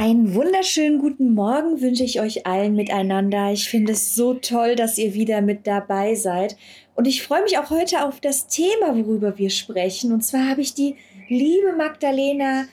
[0.00, 3.50] Einen wunderschönen guten Morgen wünsche ich euch allen miteinander.
[3.50, 6.56] Ich finde es so toll, dass ihr wieder mit dabei seid.
[6.94, 10.12] Und ich freue mich auch heute auf das Thema, worüber wir sprechen.
[10.12, 10.94] Und zwar habe ich die
[11.28, 12.66] liebe Magdalena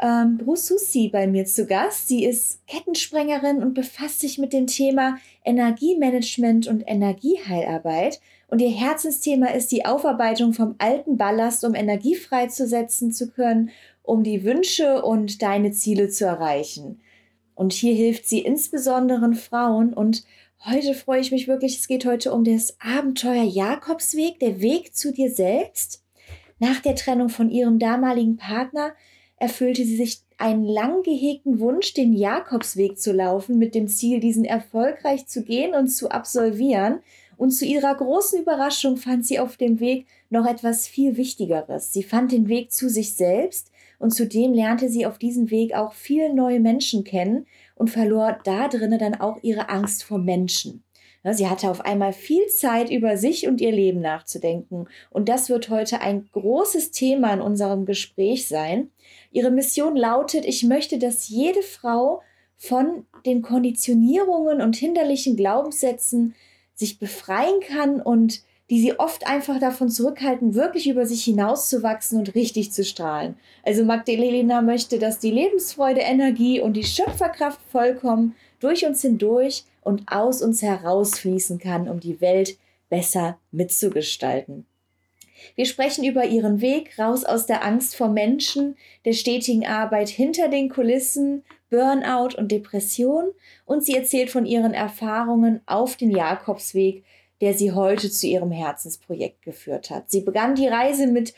[0.00, 2.08] ähm, Brusussi bei mir zu Gast.
[2.08, 8.20] Sie ist Kettensprengerin und befasst sich mit dem Thema Energiemanagement und Energieheilarbeit.
[8.48, 13.70] Und ihr Herzensthema ist die Aufarbeitung vom alten Ballast, um Energie freizusetzen zu können
[14.02, 17.00] um die Wünsche und deine Ziele zu erreichen.
[17.54, 19.92] Und hier hilft sie insbesondere Frauen.
[19.92, 20.24] Und
[20.64, 25.12] heute freue ich mich wirklich, es geht heute um das Abenteuer Jakobsweg, der Weg zu
[25.12, 26.02] dir selbst.
[26.58, 28.92] Nach der Trennung von ihrem damaligen Partner
[29.36, 34.44] erfüllte sie sich einen lang gehegten Wunsch, den Jakobsweg zu laufen, mit dem Ziel, diesen
[34.44, 37.00] erfolgreich zu gehen und zu absolvieren.
[37.36, 41.92] Und zu ihrer großen Überraschung fand sie auf dem Weg noch etwas viel Wichtigeres.
[41.92, 43.71] Sie fand den Weg zu sich selbst,
[44.02, 48.66] und zudem lernte sie auf diesem Weg auch viele neue Menschen kennen und verlor da
[48.66, 50.82] drinnen dann auch ihre Angst vor Menschen.
[51.30, 54.88] Sie hatte auf einmal viel Zeit, über sich und ihr Leben nachzudenken.
[55.10, 58.90] Und das wird heute ein großes Thema in unserem Gespräch sein.
[59.30, 62.22] Ihre Mission lautet, ich möchte, dass jede Frau
[62.56, 66.34] von den Konditionierungen und hinderlichen Glaubenssätzen
[66.74, 68.42] sich befreien kann und
[68.72, 73.36] die sie oft einfach davon zurückhalten, wirklich über sich hinauszuwachsen und richtig zu strahlen.
[73.62, 80.04] Also Magdalena möchte, dass die Lebensfreude, Energie und die Schöpferkraft vollkommen durch uns hindurch und
[80.10, 82.56] aus uns herausfließen kann, um die Welt
[82.88, 84.64] besser mitzugestalten.
[85.54, 90.48] Wir sprechen über ihren Weg raus aus der Angst vor Menschen, der stetigen Arbeit hinter
[90.48, 93.32] den Kulissen, Burnout und Depression
[93.66, 97.04] und sie erzählt von ihren Erfahrungen auf den Jakobsweg,
[97.42, 100.10] der sie heute zu ihrem Herzensprojekt geführt hat.
[100.10, 101.34] Sie begann die Reise mit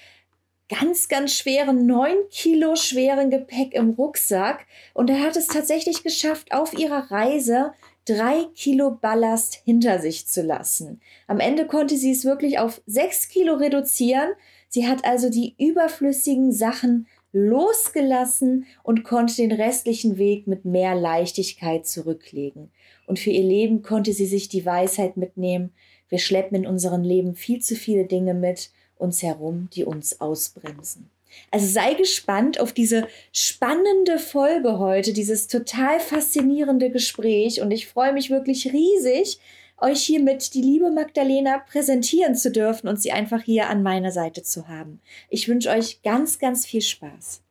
[0.69, 6.53] ganz, ganz schweren, neun Kilo schweren Gepäck im Rucksack und er hat es tatsächlich geschafft,
[6.53, 7.73] auf ihrer Reise
[8.05, 11.01] drei Kilo Ballast hinter sich zu lassen.
[11.27, 14.33] Am Ende konnte sie es wirklich auf sechs Kilo reduzieren.
[14.69, 21.87] Sie hat also die überflüssigen Sachen losgelassen und konnte den restlichen Weg mit mehr Leichtigkeit
[21.87, 22.71] zurücklegen.
[23.07, 25.73] Und für ihr Leben konnte sie sich die Weisheit mitnehmen,
[26.09, 31.11] wir schleppen in unserem Leben viel zu viele Dinge mit uns herum, die uns ausbremsen.
[31.51, 37.61] Also sei gespannt auf diese spannende Folge heute, dieses total faszinierende Gespräch.
[37.61, 39.41] Und ich freue mich wirklich riesig,
[39.79, 44.43] euch hiermit die liebe Magdalena präsentieren zu dürfen und sie einfach hier an meiner Seite
[44.43, 45.01] zu haben.
[45.29, 47.43] Ich wünsche euch ganz, ganz viel Spaß.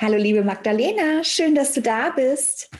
[0.00, 2.70] Hallo liebe Magdalena, schön, dass du da bist.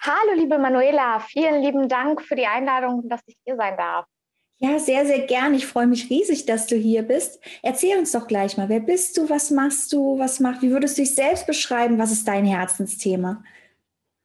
[0.00, 4.06] Hallo, liebe Manuela, vielen lieben Dank für die Einladung, dass ich hier sein darf.
[4.60, 5.52] Ja, sehr, sehr gern.
[5.52, 7.38] Ich freue mich riesig, dass du hier bist.
[7.62, 10.96] Erzähl uns doch gleich mal, wer bist du, was machst du, was macht, wie würdest
[10.96, 13.44] du dich selbst beschreiben, was ist dein Herzensthema?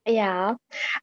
[0.07, 0.55] Ja,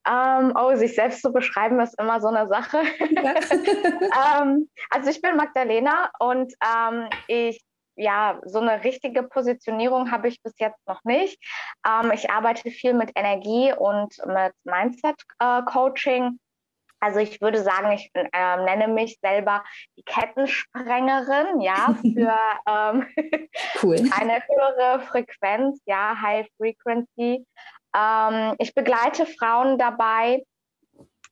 [0.09, 2.83] ähm, oh, sich selbst zu beschreiben ist immer so eine Sache.
[3.11, 3.35] Ja.
[4.43, 7.61] ähm, also ich bin Magdalena und ähm, ich
[7.97, 11.39] ja, so eine richtige Positionierung habe ich bis jetzt noch nicht.
[11.87, 16.25] Ähm, ich arbeite viel mit Energie und mit Mindset-Coaching.
[16.25, 16.31] Äh,
[17.01, 19.65] also ich würde sagen, ich äh, nenne mich selber
[19.97, 22.39] die Kettensprengerin, ja, für
[22.69, 23.07] ähm,
[23.83, 23.97] cool.
[24.17, 27.45] eine höhere Frequenz, ja, High Frequency.
[27.95, 30.45] Ähm, ich begleite Frauen dabei,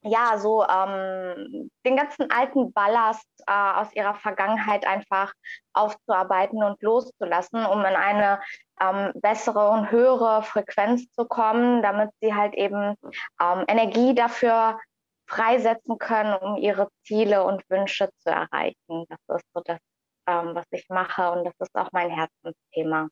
[0.03, 5.33] ja, so ähm, den ganzen alten Ballast äh, aus ihrer Vergangenheit einfach
[5.75, 8.41] aufzuarbeiten und loszulassen, um in eine
[8.81, 12.95] ähm, bessere und höhere Frequenz zu kommen, damit sie halt eben
[13.41, 14.79] ähm, Energie dafür
[15.27, 19.05] freisetzen können, um ihre Ziele und Wünsche zu erreichen.
[19.09, 19.79] Das ist so das,
[20.27, 23.09] ähm, was ich mache und das ist auch mein Herzensthema.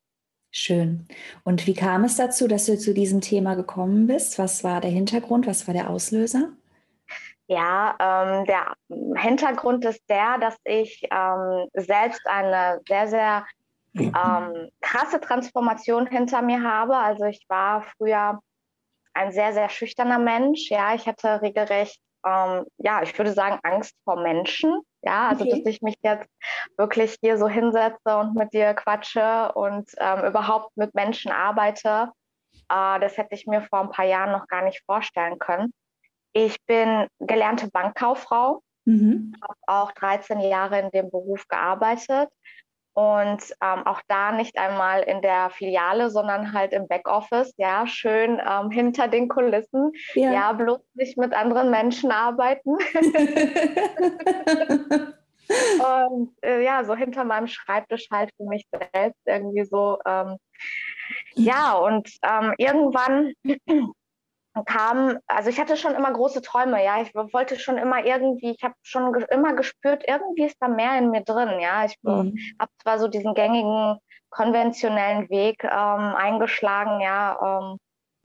[0.51, 1.07] Schön.
[1.45, 4.39] Und wie kam es dazu, dass du zu diesem Thema gekommen bist?
[4.39, 5.47] Was war der Hintergrund?
[5.47, 6.51] Was war der Auslöser?
[7.49, 8.75] Ja, ähm, der
[9.17, 13.47] Hintergrund ist der, dass ich ähm, selbst eine sehr, sehr
[13.95, 16.95] ähm, krasse Transformation hinter mir habe.
[16.97, 18.41] Also ich war früher
[19.15, 20.71] ein sehr, sehr schüchterner Mensch.
[20.71, 24.83] Ja, ich hatte regelrecht, ähm, ja, ich würde sagen, Angst vor Menschen.
[25.01, 25.63] Ja, also okay.
[25.63, 26.29] dass ich mich jetzt
[26.77, 32.13] wirklich hier so hinsetze und mit dir quatsche und ähm, überhaupt mit Menschen arbeite,
[32.69, 35.73] äh, das hätte ich mir vor ein paar Jahren noch gar nicht vorstellen können.
[36.33, 39.35] Ich bin gelernte Bankkauffrau, mhm.
[39.43, 42.29] habe auch 13 Jahre in dem Beruf gearbeitet
[42.99, 48.43] und ähm, auch da nicht einmal in der Filiale, sondern halt im Backoffice, ja, schön
[48.45, 49.93] ähm, hinter den Kulissen.
[50.15, 50.33] Ja.
[50.33, 52.71] ja, bloß nicht mit anderen Menschen arbeiten.
[56.09, 59.99] und äh, ja, so hinter meinem Schreibtisch halt für mich selbst irgendwie so.
[60.05, 60.37] Ähm,
[61.35, 63.33] ja, und ähm, irgendwann
[64.65, 68.63] kam, also ich hatte schon immer große Träume, ja, ich wollte schon immer irgendwie, ich
[68.63, 72.37] habe schon ge immer gespürt, irgendwie ist da mehr in mir drin, ja, ich mhm.
[72.61, 73.99] habe zwar so diesen gängigen
[74.31, 77.69] konventionellen Weg ähm, eingeschlagen, ja,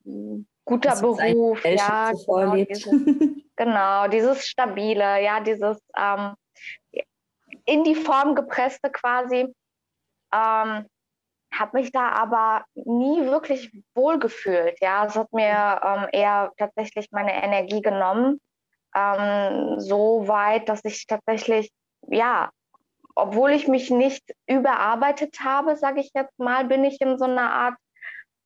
[0.05, 1.19] ähm, guter das Beruf,
[1.65, 2.83] ja, genau dieses,
[3.55, 6.33] genau dieses, stabile, ja, dieses ähm,
[7.65, 9.53] in die Form gepresste quasi.
[10.33, 10.85] Ähm,
[11.57, 14.79] habe mich da aber nie wirklich wohlgefühlt.
[14.81, 18.39] Ja, es hat mir ähm, eher tatsächlich meine Energie genommen,
[18.95, 21.71] ähm, so weit, dass ich tatsächlich,
[22.07, 22.49] ja,
[23.15, 27.51] obwohl ich mich nicht überarbeitet habe, sage ich jetzt mal, bin ich in so einer
[27.51, 27.75] Art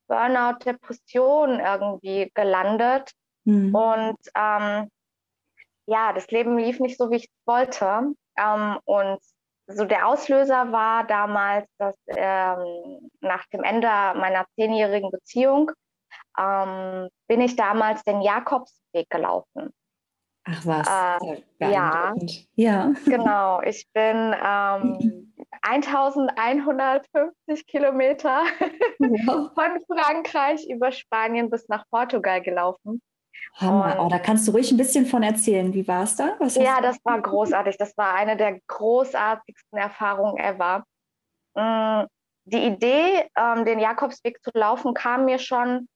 [0.07, 3.11] Burnout, Depression irgendwie gelandet.
[3.45, 3.73] Mhm.
[3.73, 4.89] Und ähm,
[5.85, 8.13] ja, das Leben lief nicht so, wie ich es wollte.
[8.37, 9.19] Ähm, und
[9.67, 15.71] so der Auslöser war damals, dass ähm, nach dem Ende meiner zehnjährigen Beziehung
[16.39, 19.73] ähm, bin ich damals den Jakobsweg gelaufen.
[20.49, 22.15] Ach was, äh, ja,
[22.55, 23.61] ja, genau.
[23.61, 28.43] Ich bin ähm, 1150 Kilometer
[28.99, 29.51] wow.
[29.55, 33.01] von Frankreich über Spanien bis nach Portugal gelaufen.
[33.55, 33.97] Hammer.
[33.99, 35.73] oh, da kannst du ruhig ein bisschen von erzählen.
[35.73, 36.35] Wie war es da?
[36.39, 37.77] Was ja, das war großartig.
[37.77, 40.83] Das war eine der großartigsten Erfahrungen ever.
[41.55, 42.05] Mm,
[42.45, 45.87] die Idee, ähm, den Jakobsweg zu laufen, kam mir schon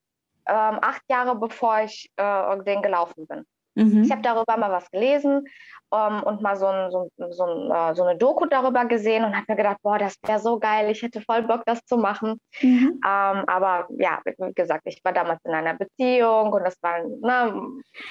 [0.47, 3.45] ähm, acht Jahre bevor ich äh, den gelaufen bin.
[3.75, 4.03] Mhm.
[4.03, 5.45] Ich habe darüber mal was gelesen
[5.94, 9.35] ähm, und mal so, ein, so, so, ein, äh, so, eine Doku darüber gesehen und
[9.35, 12.39] habe mir gedacht, boah, das wäre so geil, ich hätte voll Bock, das zu machen.
[12.62, 13.00] Mhm.
[13.06, 17.53] Ähm, aber ja, wie gesagt, ich war damals in einer Beziehung und das war, ne,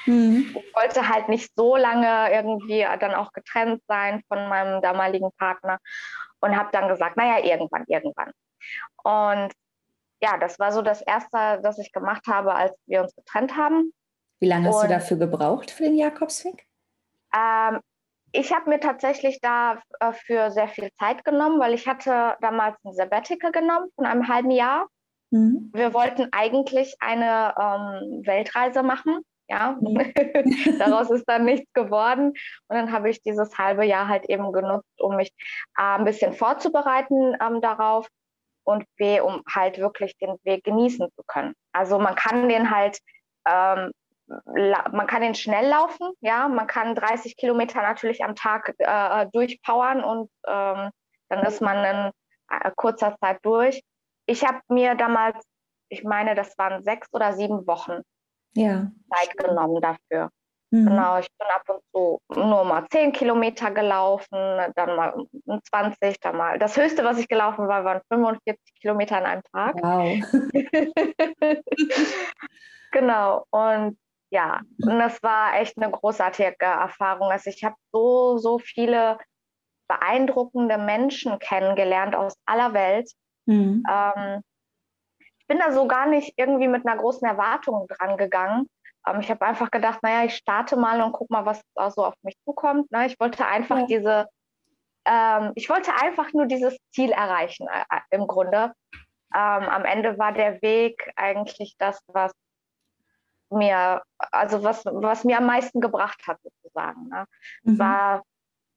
[0.07, 0.47] mhm.
[0.55, 5.79] ich wollte halt nicht so lange irgendwie dann auch getrennt sein von meinem damaligen Partner
[6.41, 8.31] und habe dann gesagt, naja, irgendwann, irgendwann.
[9.03, 9.53] Und
[10.23, 13.93] ja, das war so das Erste, das ich gemacht habe, als wir uns getrennt haben.
[14.41, 16.67] Wie lange hast und, du dafür gebraucht für den Jakobsweg?
[17.35, 17.81] Ähm,
[18.33, 22.93] ich habe mir tatsächlich dafür äh, sehr viel Zeit genommen, weil ich hatte damals ein
[22.93, 24.87] Sabbatical genommen von einem halben Jahr.
[25.31, 25.71] Mhm.
[25.75, 29.21] Wir wollten eigentlich eine ähm, Weltreise machen.
[29.49, 30.13] Ja, mhm.
[30.79, 32.29] daraus ist dann nichts geworden.
[32.69, 35.33] Und dann habe ich dieses halbe Jahr halt eben genutzt, um mich
[35.77, 38.09] äh, ein bisschen vorzubereiten ähm, darauf
[38.65, 41.55] und B, um halt wirklich den Weg genießen zu können.
[41.73, 42.99] Also man kann den halt
[43.49, 43.91] ähm,
[44.93, 50.03] man kann den schnell laufen, ja, man kann 30 Kilometer natürlich am Tag äh, durchpowern
[50.03, 50.91] und ähm,
[51.29, 52.12] dann ist man in
[52.50, 53.82] äh, kurzer Zeit durch.
[54.27, 55.43] Ich habe mir damals,
[55.88, 58.03] ich meine, das waren sechs oder sieben Wochen
[58.55, 58.91] ja.
[59.12, 60.31] Zeit genommen dafür.
[60.73, 60.87] Mhm.
[60.87, 64.28] Genau, ich bin ab und zu nur mal 10 Kilometer gelaufen,
[64.76, 65.14] dann mal
[65.69, 66.59] 20, dann mal.
[66.61, 69.75] Das höchste, was ich gelaufen war, waren 45 Kilometer an einem Tag.
[69.83, 70.21] Wow.
[72.93, 73.45] genau.
[73.50, 73.99] Und
[74.31, 77.31] ja, und das war echt eine großartige Erfahrung.
[77.31, 79.19] Also ich habe so, so viele
[79.89, 83.11] beeindruckende Menschen kennengelernt aus aller Welt.
[83.47, 83.83] Mhm.
[83.91, 84.43] Ähm,
[85.19, 88.69] ich bin da so gar nicht irgendwie mit einer großen Erwartung dran gegangen.
[89.07, 91.61] Ähm, ich habe einfach gedacht, naja, ich starte mal und guck mal, was
[91.95, 92.91] so auf mich zukommt.
[92.93, 93.07] Ne?
[93.07, 93.87] Ich wollte einfach ja.
[93.87, 94.27] diese,
[95.07, 98.73] ähm, ich wollte einfach nur dieses Ziel erreichen äh, äh im Grunde.
[99.35, 102.33] Ähm, am Ende war der Weg eigentlich das, was
[103.50, 107.09] mir, also was, was mir am meisten gebracht hat, sozusagen.
[107.09, 107.26] Ne?
[107.64, 107.78] Mhm.
[107.78, 108.23] War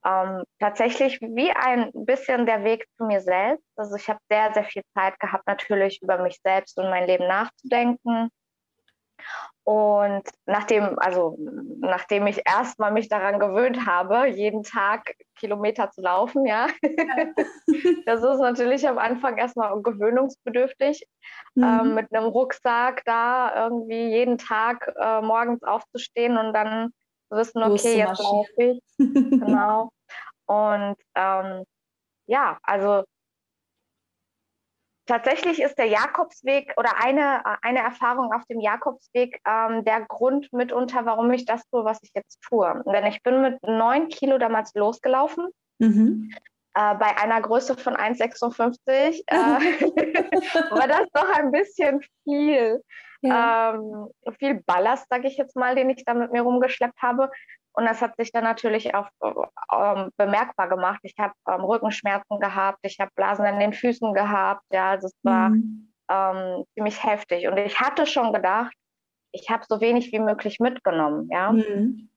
[0.06, 3.66] ähm, tatsächlich wie ein bisschen der Weg zu mir selbst.
[3.76, 7.28] Also ich habe sehr, sehr viel Zeit gehabt, natürlich über mich selbst und mein Leben
[7.28, 8.30] nachzudenken.
[9.66, 11.38] Und nachdem, also
[11.80, 16.68] nachdem ich erstmal mich daran gewöhnt habe, jeden Tag Kilometer zu laufen, ja,
[18.06, 21.08] das ist natürlich am Anfang erstmal gewöhnungsbedürftig,
[21.56, 21.64] mhm.
[21.64, 26.92] ähm, mit einem Rucksack da irgendwie jeden Tag äh, morgens aufzustehen und dann
[27.30, 28.82] zu wissen, okay, jetzt laufe ich.
[28.98, 29.92] genau.
[30.46, 31.64] Und ähm,
[32.26, 33.04] ja, also
[35.06, 41.06] Tatsächlich ist der Jakobsweg oder eine, eine Erfahrung auf dem Jakobsweg ähm, der Grund mitunter,
[41.06, 42.84] warum ich das tue, was ich jetzt tue.
[42.86, 45.50] Denn ich bin mit neun Kilo damals losgelaufen.
[45.80, 46.32] Mhm.
[46.76, 49.36] Äh, bei einer Größe von 1,56 äh,
[50.72, 52.82] war das doch ein bisschen viel.
[53.22, 53.76] Ja.
[53.76, 54.08] Ähm,
[54.40, 57.30] viel Ballast, sage ich jetzt mal, den ich da mit mir rumgeschleppt habe.
[57.74, 59.10] Und das hat sich dann natürlich auch
[59.74, 61.00] ähm, bemerkbar gemacht.
[61.04, 64.62] Ich habe ähm, Rückenschmerzen gehabt, ich habe Blasen an den Füßen gehabt.
[64.72, 65.92] Ja, also es war mhm.
[66.10, 67.48] ähm, ziemlich heftig.
[67.48, 68.74] Und ich hatte schon gedacht,
[69.32, 71.28] ich habe so wenig wie möglich mitgenommen.
[71.32, 71.52] Ja.
[71.52, 72.10] Mhm.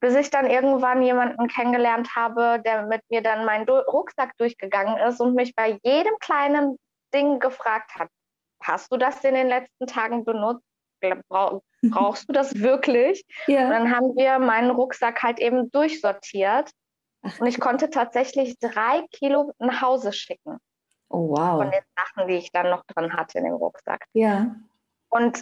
[0.00, 4.96] Bis ich dann irgendwann jemanden kennengelernt habe, der mit mir dann meinen du Rucksack durchgegangen
[4.98, 6.78] ist und mich bei jedem kleinen
[7.14, 8.08] Ding gefragt hat,
[8.62, 10.64] hast du das in den letzten Tagen benutzt?
[11.82, 13.24] Brauchst du das wirklich?
[13.46, 13.64] Ja.
[13.64, 16.70] Und dann haben wir meinen Rucksack halt eben durchsortiert.
[17.22, 17.40] Ach.
[17.40, 20.58] Und ich konnte tatsächlich drei Kilo nach Hause schicken.
[21.08, 21.62] Oh, wow.
[21.62, 24.06] Von den Sachen, die ich dann noch drin hatte in dem Rucksack.
[24.12, 24.54] Ja.
[25.08, 25.40] Und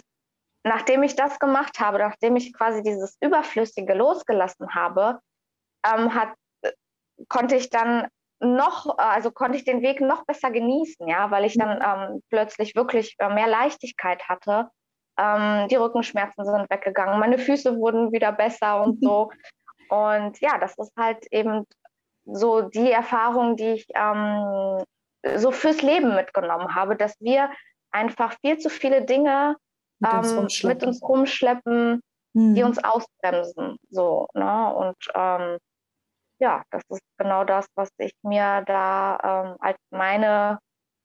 [0.63, 5.19] nachdem ich das gemacht habe, nachdem ich quasi dieses Überflüssige losgelassen habe,
[5.85, 6.33] ähm, hat,
[7.27, 8.07] konnte ich dann
[8.41, 12.13] noch, also konnte ich den Weg noch besser genießen, ja, weil ich dann mhm.
[12.13, 14.69] ähm, plötzlich wirklich äh, mehr Leichtigkeit hatte
[15.19, 19.31] ähm, die Rückenschmerzen sind weggegangen, meine Füße wurden wieder besser und so.
[19.89, 21.65] Und ja, das ist halt eben
[22.23, 24.83] so die Erfahrung, die ich ähm,
[25.35, 27.49] so fürs Leben mitgenommen habe, dass wir
[27.91, 29.55] einfach viel zu viele Dinge
[29.99, 32.01] mit, ähm, uns, mit uns, rumschleppen,
[32.33, 32.53] mhm.
[32.53, 33.77] die uns ausbremsen.
[33.89, 34.75] So, ne?
[34.75, 35.57] Und ähm,
[36.39, 40.59] ja, das ist genau das, was ich mir da ähm, als meine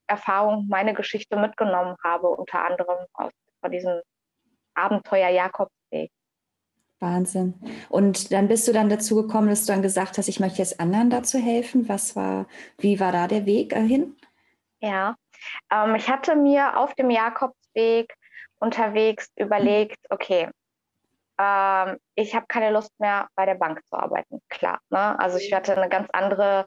[0.07, 3.33] Erfahrung, meine Geschichte mitgenommen habe, unter anderem aus
[3.65, 4.03] von diesem
[4.75, 6.11] Abenteuer Jakobsweg.
[7.01, 7.55] Wahnsinn.
[7.89, 10.81] Und dann bist du dann dazu gekommen, dass du dann gesagt hast, ich möchte jetzt
[10.81, 11.89] anderen dazu helfen.
[11.89, 12.47] Was war,
[12.79, 14.17] wie war da der Weg dahin?
[14.81, 15.17] Ja,
[15.73, 18.15] ähm, ich hatte mir auf dem Jakobsweg
[18.59, 20.51] unterwegs überlegt, okay,
[21.39, 24.79] ähm, ich habe keine Lust mehr bei der Bank zu arbeiten, klar.
[24.91, 25.19] Ne?
[25.19, 26.67] Also ich hatte eine ganz andere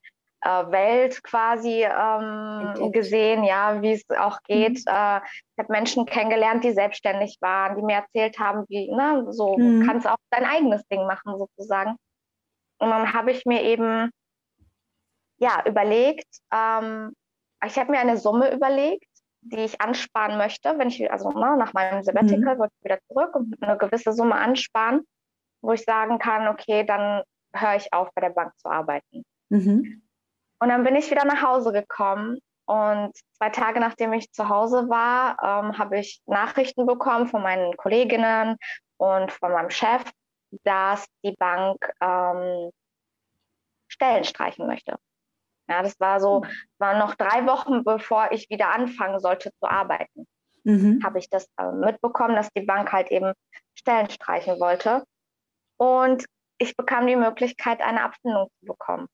[0.71, 4.79] Welt quasi ähm, gesehen, ja, wie es auch geht.
[4.85, 4.93] Mhm.
[4.93, 9.57] Äh, ich habe Menschen kennengelernt, die selbstständig waren, die mir erzählt haben, wie, ne, so
[9.57, 9.85] mhm.
[9.85, 11.95] kannst du auch dein eigenes Ding machen sozusagen.
[12.79, 14.11] Und dann habe ich mir eben
[15.37, 17.13] ja überlegt, ähm,
[17.65, 19.07] ich habe mir eine Summe überlegt,
[19.41, 22.59] die ich ansparen möchte, wenn ich, also ne, nach meinem Sabbatical mhm.
[22.59, 25.05] wollte ich wieder zurück und eine gewisse Summe ansparen,
[25.61, 27.23] wo ich sagen kann, okay, dann
[27.53, 29.23] höre ich auf, bei der Bank zu arbeiten.
[29.49, 30.06] Mhm.
[30.59, 34.89] Und dann bin ich wieder nach Hause gekommen und zwei Tage nachdem ich zu Hause
[34.89, 38.57] war, ähm, habe ich Nachrichten bekommen von meinen Kolleginnen
[38.97, 40.03] und von meinem Chef,
[40.63, 42.71] dass die Bank ähm,
[43.87, 44.97] Stellen streichen möchte.
[45.69, 46.49] Ja, das war so, mhm.
[46.77, 50.27] war noch drei Wochen, bevor ich wieder anfangen sollte zu arbeiten.
[50.63, 51.01] Mhm.
[51.03, 53.33] Habe ich das äh, mitbekommen, dass die Bank halt eben
[53.75, 55.05] Stellen streichen wollte.
[55.77, 56.25] Und
[56.57, 59.07] ich bekam die Möglichkeit, eine Abfindung zu bekommen.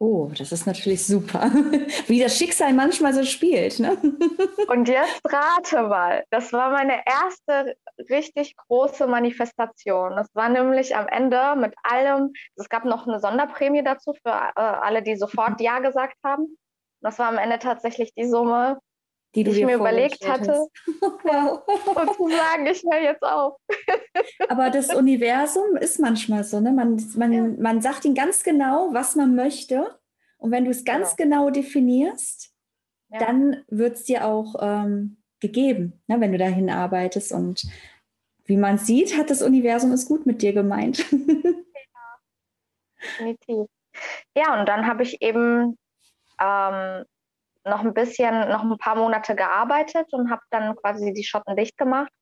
[0.00, 1.50] Oh, das ist natürlich super.
[2.06, 3.80] Wie das Schicksal manchmal so spielt.
[3.80, 3.96] Ne?
[4.68, 7.76] Und jetzt rate mal, das war meine erste
[8.08, 10.14] richtig große Manifestation.
[10.14, 14.60] Das war nämlich am Ende mit allem, es gab noch eine Sonderprämie dazu für äh,
[14.60, 16.56] alle, die sofort Ja gesagt haben.
[17.00, 18.78] Das war am Ende tatsächlich die Summe,
[19.34, 20.68] die, die ich mir überlegt hatte.
[21.00, 21.62] wow.
[21.66, 23.60] Und zu sagen, ich höre jetzt auf.
[24.48, 26.72] Aber das Universum ist manchmal so, ne?
[26.72, 27.42] Man, man, ja.
[27.58, 29.98] man sagt ihnen ganz genau, was man möchte.
[30.38, 32.54] Und wenn du es ganz genau, genau definierst,
[33.10, 33.18] ja.
[33.18, 36.20] dann wird es dir auch ähm, gegeben, ne?
[36.20, 37.32] wenn du dahin arbeitest.
[37.32, 37.62] Und
[38.44, 41.04] wie man sieht, hat das Universum es gut mit dir gemeint.
[41.10, 41.18] ja,
[43.02, 43.66] definitiv.
[44.36, 45.76] Ja, und dann habe ich eben
[46.40, 47.04] ähm,
[47.68, 51.76] noch ein bisschen, noch ein paar Monate gearbeitet und habe dann quasi die Schotten dicht
[51.76, 52.12] gemacht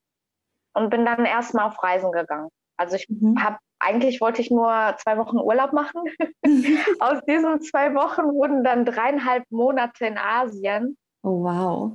[0.75, 2.51] und bin dann erstmal auf Reisen gegangen.
[2.77, 3.43] Also ich mhm.
[3.43, 6.03] habe eigentlich wollte ich nur zwei Wochen Urlaub machen.
[7.01, 10.97] Aus diesen zwei Wochen wurden dann dreieinhalb Monate in Asien.
[11.23, 11.93] Oh wow.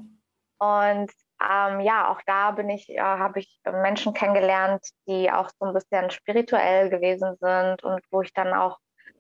[0.59, 5.65] Und ähm, ja, auch da bin ich, äh, habe ich Menschen kennengelernt, die auch so
[5.65, 8.77] ein bisschen spirituell gewesen sind und wo ich dann auch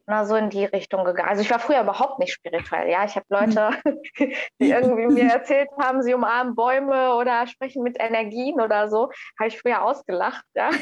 [0.07, 1.29] na, so in die Richtung gegangen.
[1.29, 3.05] Also ich war früher überhaupt nicht spirituell, ja.
[3.05, 3.69] Ich habe Leute,
[4.59, 9.47] die irgendwie mir erzählt haben, sie umarmen Bäume oder sprechen mit Energien oder so, habe
[9.47, 10.69] ich früher ausgelacht, ja.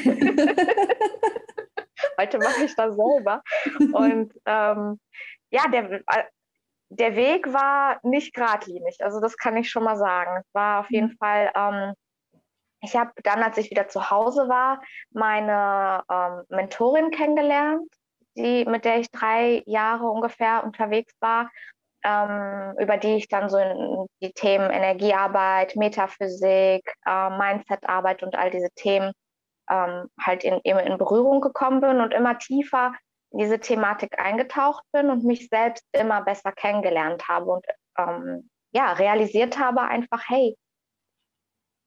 [2.18, 3.42] Heute mache ich das selber.
[3.92, 4.98] Und ähm,
[5.50, 6.00] ja, der,
[6.88, 8.98] der Weg war nicht geradlinig.
[9.00, 10.38] Also das kann ich schon mal sagen.
[10.40, 11.16] Es war auf jeden mhm.
[11.18, 11.94] Fall ähm,
[12.82, 17.86] ich habe dann, als ich wieder zu Hause war, meine ähm, Mentorin kennengelernt
[18.36, 21.50] die, mit der ich drei Jahre ungefähr unterwegs war.
[22.04, 28.50] ähm, über die ich dann so in die Themen Energiearbeit, Metaphysik, äh, Mindsetarbeit und all
[28.50, 29.12] diese Themen
[29.70, 32.94] ähm, halt in, eben in Berührung gekommen bin und immer tiefer
[33.32, 37.66] in diese Thematik eingetaucht bin und mich selbst immer besser kennengelernt habe und
[37.98, 40.56] ähm, ja, realisiert habe einfach, hey,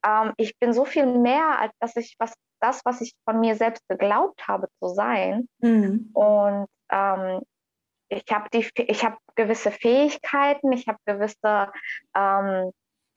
[0.05, 3.55] ähm, ich bin so viel mehr, als dass ich was, das, was ich von mir
[3.55, 5.48] selbst geglaubt habe zu sein.
[5.60, 6.10] Mhm.
[6.13, 7.41] Und ähm,
[8.10, 11.72] ich habe die, ich habe gewisse Fähigkeiten, ich habe gewisse
[12.15, 12.72] ähm,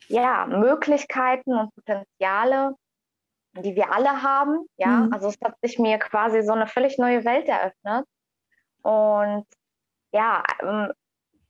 [0.09, 2.75] ja, Möglichkeiten und Potenziale,
[3.59, 4.67] die wir alle haben.
[4.77, 5.13] Ja, mhm.
[5.13, 8.07] also es hat sich mir quasi so eine völlig neue Welt eröffnet.
[8.83, 9.47] Und
[10.13, 10.93] ja, ähm,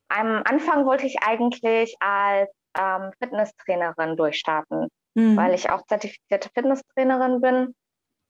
[0.09, 5.37] am Anfang wollte ich eigentlich als ähm, Fitnesstrainerin durchstarten, mhm.
[5.37, 7.75] weil ich auch zertifizierte Fitnesstrainerin bin.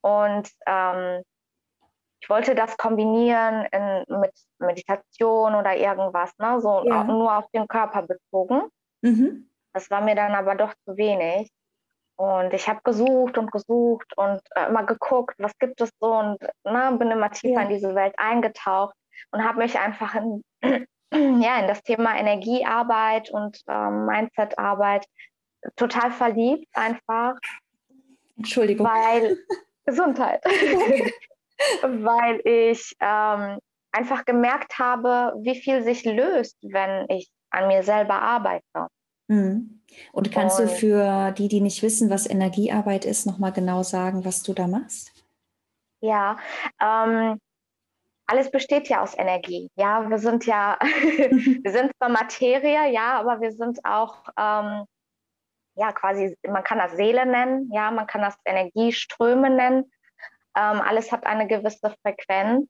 [0.01, 1.23] Und ähm,
[2.21, 6.61] ich wollte das kombinieren in, mit Meditation oder irgendwas, ne?
[6.61, 7.05] so ja.
[7.05, 8.69] nur auf den Körper bezogen.
[9.03, 9.51] Mhm.
[9.75, 11.51] Das war mir dann aber doch zu wenig.
[12.19, 16.41] Und ich habe gesucht und gesucht und äh, immer geguckt, was gibt es so und
[16.65, 17.63] ne, bin immer tiefer ja.
[17.63, 18.95] in diese Welt eingetaucht
[19.33, 20.43] und habe mich einfach in,
[21.13, 25.05] ja, in das Thema Energiearbeit und ähm, Mindsetarbeit
[25.77, 27.35] total verliebt einfach.
[28.37, 28.87] Entschuldigung.
[28.87, 29.39] Weil
[29.87, 30.45] Gesundheit.
[31.83, 33.59] weil ich ähm,
[33.93, 38.89] einfach gemerkt habe, wie viel sich löst, wenn ich an mir selber arbeite.
[39.29, 39.83] Mhm.
[40.13, 44.25] Und kannst Und, du für die, die nicht wissen, was Energiearbeit ist, nochmal genau sagen,
[44.25, 45.13] was du da machst?
[46.01, 46.37] Ja,
[46.81, 47.41] ähm,
[48.27, 49.71] alles besteht ja aus Energie.
[49.77, 54.85] Ja, wir sind ja, wir sind zwar Materie, ja, aber wir sind auch, ähm,
[55.77, 59.91] ja, quasi, man kann das Seele nennen, ja, man kann das Energieströme nennen.
[60.57, 62.67] Ähm, alles hat eine gewisse Frequenz.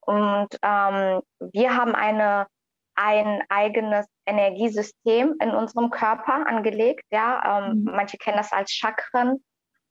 [0.00, 1.20] Und ähm,
[1.52, 2.46] wir haben eine,
[2.94, 7.04] ein eigenes Energiesystem in unserem Körper angelegt.
[7.10, 7.58] Ja?
[7.68, 7.92] Ähm, mhm.
[7.94, 9.44] Manche kennen das als Chakren.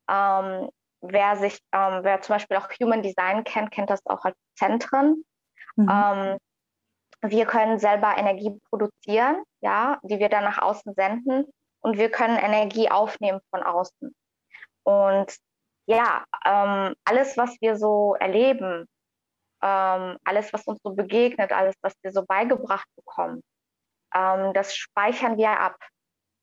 [0.09, 0.69] Ähm,
[1.01, 5.23] wer sich, ähm, wer zum Beispiel auch Human Design kennt, kennt das auch als Zentren.
[5.75, 5.89] Mhm.
[5.91, 6.37] Ähm,
[7.21, 11.45] wir können selber Energie produzieren, ja, die wir dann nach außen senden
[11.85, 14.15] und wir können Energie aufnehmen von außen.
[14.81, 15.37] Und
[15.85, 18.87] ja, ähm, alles, was wir so erleben,
[19.61, 23.43] ähm, alles, was uns so begegnet, alles, was wir so beigebracht bekommen,
[24.15, 25.77] ähm, das speichern wir ab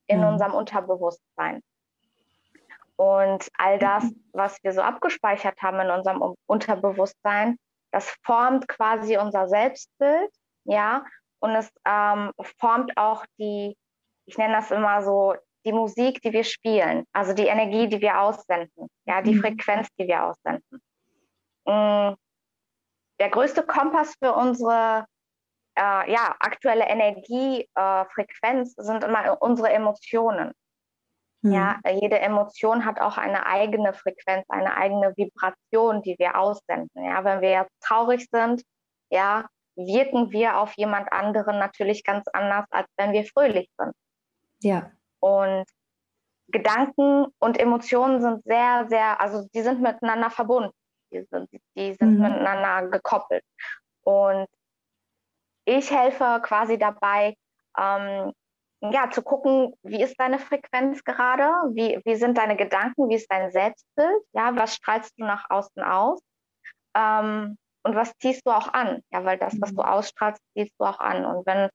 [0.07, 0.28] in mhm.
[0.28, 1.61] unserem Unterbewusstsein.
[2.94, 7.59] Und all das, was wir so abgespeichert haben in unserem Unterbewusstsein,
[7.90, 10.31] das formt quasi unser Selbstbild,
[10.62, 11.05] ja,
[11.40, 13.76] und es ähm, formt auch die,
[14.26, 18.20] ich nenne das immer so, die Musik, die wir spielen, also die Energie, die wir
[18.20, 19.40] aussenden, ja, die mhm.
[19.40, 20.82] Frequenz, die wir aussenden.
[21.64, 22.14] Mm,
[23.20, 25.06] der größte Kompass für unsere
[25.78, 30.52] äh, ja, aktuelle Energiefrequenz äh, sind immer unsere Emotionen.
[31.42, 31.52] Mhm.
[31.52, 37.04] Ja, jede Emotion hat auch eine eigene Frequenz, eine eigene Vibration, die wir aussenden.
[37.04, 38.62] Ja, wenn wir jetzt traurig sind,
[39.11, 43.94] ja, wirken wir auf jemand anderen natürlich ganz anders, als wenn wir fröhlich sind.
[44.62, 44.90] Ja.
[45.20, 45.64] Und
[46.48, 50.72] Gedanken und Emotionen sind sehr, sehr, also die sind miteinander verbunden.
[51.12, 52.22] Die sind, die sind mhm.
[52.22, 53.44] miteinander gekoppelt.
[54.03, 54.46] Und
[55.64, 57.37] ich helfe quasi dabei,
[57.79, 58.33] ähm,
[58.81, 63.31] ja, zu gucken, wie ist deine Frequenz gerade, wie, wie sind deine Gedanken, wie ist
[63.31, 66.20] dein Selbstbild, ja, was strahlst du nach außen aus
[66.94, 69.88] ähm, und was ziehst du auch an, ja, weil das, was du mhm.
[69.88, 71.68] ausstrahlst, ziehst du auch an und wenn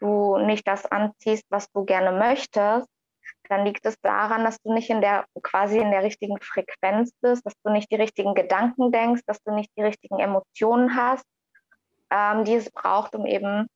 [0.00, 2.88] du nicht das anziehst, was du gerne möchtest,
[3.48, 7.44] dann liegt es daran, dass du nicht in der quasi in der richtigen Frequenz bist,
[7.46, 11.24] dass du nicht die richtigen Gedanken denkst, dass du nicht die richtigen Emotionen hast,
[12.10, 13.66] ähm, die es braucht, um eben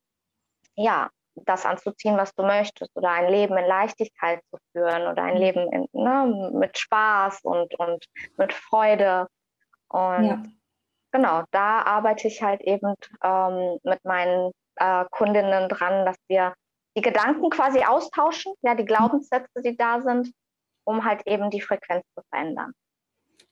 [0.75, 5.37] ja das anzuziehen, was du möchtest, oder ein Leben in Leichtigkeit zu führen oder ein.
[5.37, 8.05] Leben in, ne, mit Spaß und, und
[8.37, 9.27] mit Freude.
[9.89, 10.43] Und ja.
[11.13, 16.53] Genau, da arbeite ich halt eben ähm, mit meinen äh, Kundinnen dran, dass wir
[16.97, 20.31] die Gedanken quasi austauschen, ja, die Glaubenssätze, die da sind,
[20.85, 22.73] um halt eben die Frequenz zu verändern.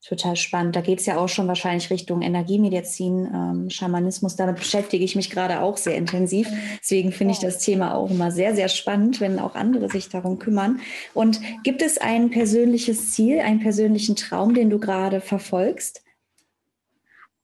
[0.04, 0.76] Total spannend.
[0.76, 4.36] Da geht es ja auch schon wahrscheinlich Richtung Energiemedizin, ähm, Schamanismus.
[4.36, 6.50] Damit beschäftige ich mich gerade auch sehr intensiv.
[6.80, 10.40] Deswegen finde ich das Thema auch immer sehr, sehr spannend, wenn auch andere sich darum
[10.40, 10.80] kümmern.
[11.14, 16.04] Und gibt es ein persönliches Ziel, einen persönlichen Traum, den du gerade verfolgst?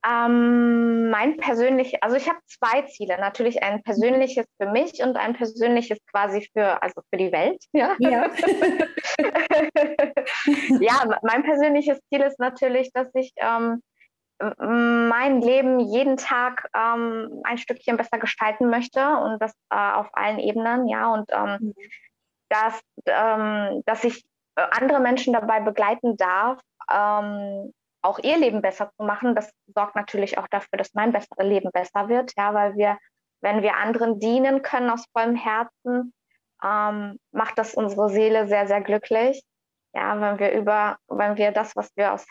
[0.06, 3.18] Ähm, mein persönliches, also ich habe zwei Ziele.
[3.20, 7.64] Natürlich ein persönliches für mich und ein persönliches quasi für, also für die Welt.
[7.72, 8.30] Ja, ja.
[10.80, 13.82] ja mein persönliches Ziel ist natürlich, dass ich ähm,
[14.40, 20.40] mein Leben jeden Tag ähm, ein Stückchen besser gestalten möchte und das äh, auf allen
[20.40, 21.74] Ebenen, ja, und ähm, mhm.
[22.50, 26.60] dass, ähm, dass ich äh, andere Menschen dabei begleiten darf,
[26.92, 31.36] ähm, auch ihr Leben besser zu machen, das sorgt natürlich auch dafür, dass mein besser,
[31.40, 32.98] Leben besser wird, ja, weil wir,
[33.42, 36.14] wenn wir anderen dienen können aus vollem Herzen,
[36.64, 39.44] ähm, macht das unsere Seele sehr, sehr glücklich.
[39.94, 42.26] Ja, wenn wir über, wenn wir das, was wir aus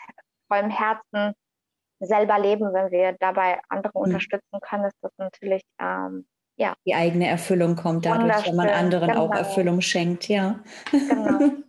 [0.47, 1.33] vollem Herzen
[1.99, 4.05] selber leben, wenn wir dabei andere mhm.
[4.05, 6.27] unterstützen können, ist das natürlich ähm,
[6.57, 6.73] ja.
[6.85, 9.27] Die eigene Erfüllung kommt dadurch, wenn man anderen genau.
[9.27, 10.59] auch Erfüllung schenkt, ja.
[10.91, 11.51] Genau.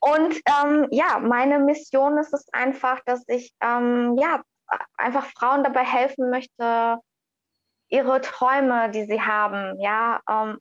[0.00, 4.42] Und ähm, ja, meine Mission ist es einfach, dass ich ähm, ja
[4.96, 6.98] einfach Frauen dabei helfen möchte,
[7.88, 10.58] ihre Träume, die sie haben, ja, ähm,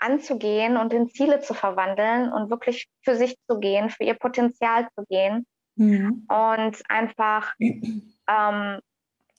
[0.00, 4.88] anzugehen und in Ziele zu verwandeln und wirklich für sich zu gehen, für ihr Potenzial
[4.96, 6.26] zu gehen mhm.
[6.28, 8.80] und einfach ähm,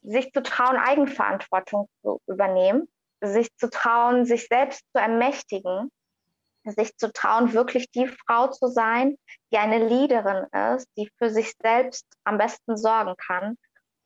[0.01, 2.89] sich zu trauen, Eigenverantwortung zu übernehmen,
[3.21, 5.91] sich zu trauen, sich selbst zu ermächtigen,
[6.63, 9.15] sich zu trauen, wirklich die Frau zu sein,
[9.51, 10.45] die eine Leaderin
[10.75, 13.57] ist, die für sich selbst am besten sorgen kann.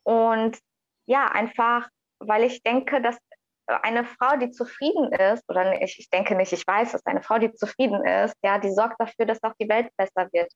[0.04, 0.58] Und
[1.06, 1.89] ja, einfach,
[2.20, 3.18] weil ich denke, dass
[3.66, 7.38] eine Frau, die zufrieden ist, oder ich, ich denke nicht, ich weiß dass eine Frau,
[7.38, 10.52] die zufrieden ist, ja, die sorgt dafür, dass auch die Welt besser wird.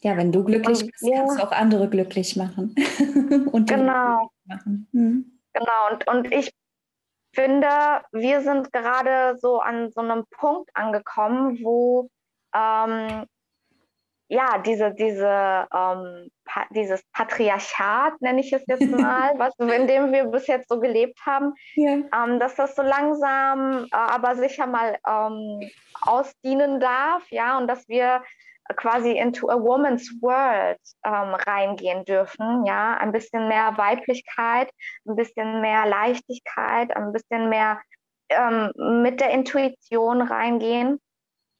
[0.00, 1.20] Ja, wenn du glücklich und, bist, ja.
[1.20, 2.74] kannst du auch andere glücklich machen.
[3.52, 4.30] und genau.
[4.44, 4.88] Machen.
[4.92, 5.40] Mhm.
[5.54, 6.52] Genau, und, und ich
[7.34, 7.68] finde,
[8.12, 12.08] wir sind gerade so an so einem Punkt angekommen, wo
[12.54, 13.26] ähm,
[14.28, 20.12] ja, diese, diese, ähm, pa dieses Patriarchat, nenne ich es jetzt mal, was, in dem
[20.12, 21.92] wir bis jetzt so gelebt haben, ja.
[21.92, 25.68] ähm, dass das so langsam, äh, aber sicher mal ähm,
[26.00, 28.22] ausdienen darf, ja, und dass wir
[28.76, 34.70] quasi into a woman's world ähm, reingehen dürfen, ja, ein bisschen mehr Weiblichkeit,
[35.06, 37.80] ein bisschen mehr Leichtigkeit, ein bisschen mehr
[38.30, 38.72] ähm,
[39.02, 41.00] mit der Intuition reingehen.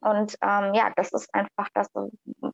[0.01, 1.89] Und ähm, ja, das ist einfach das,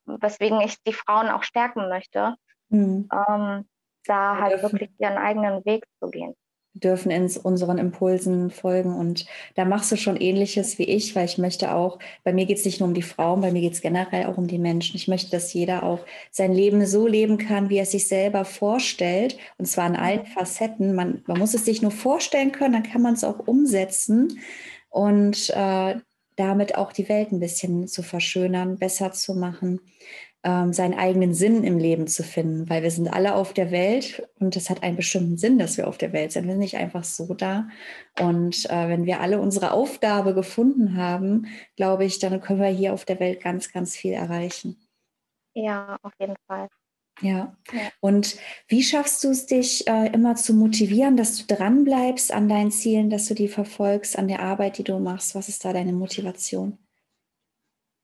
[0.06, 2.36] weswegen ich die Frauen auch stärken möchte,
[2.68, 3.08] mhm.
[3.08, 6.34] da halt wirklich ihren eigenen Weg zu gehen
[6.74, 8.94] dürfen in unseren Impulsen folgen.
[8.94, 12.58] Und da machst du schon ähnliches wie ich, weil ich möchte auch, bei mir geht
[12.58, 14.96] es nicht nur um die Frauen, bei mir geht es generell auch um die Menschen.
[14.96, 19.36] Ich möchte, dass jeder auch sein Leben so leben kann, wie er sich selber vorstellt.
[19.58, 20.94] Und zwar in allen Facetten.
[20.94, 24.38] Man, man muss es sich nur vorstellen können, dann kann man es auch umsetzen.
[24.88, 25.96] Und äh,
[26.36, 29.80] damit auch die Welt ein bisschen zu verschönern, besser zu machen
[30.42, 34.26] ähm, seinen eigenen Sinn im Leben zu finden, weil wir sind alle auf der Welt
[34.38, 36.44] und es hat einen bestimmten Sinn, dass wir auf der Welt sind.
[36.44, 37.68] Wir sind nicht einfach so da.
[38.18, 42.94] Und äh, wenn wir alle unsere Aufgabe gefunden haben, glaube ich, dann können wir hier
[42.94, 44.80] auf der Welt ganz, ganz viel erreichen.
[45.54, 46.68] Ja, auf jeden Fall.
[47.20, 47.54] Ja.
[48.00, 48.36] Und
[48.68, 53.10] wie schaffst du es, dich äh, immer zu motivieren, dass du dranbleibst an deinen Zielen,
[53.10, 55.34] dass du die verfolgst, an der Arbeit, die du machst?
[55.34, 56.78] Was ist da deine Motivation?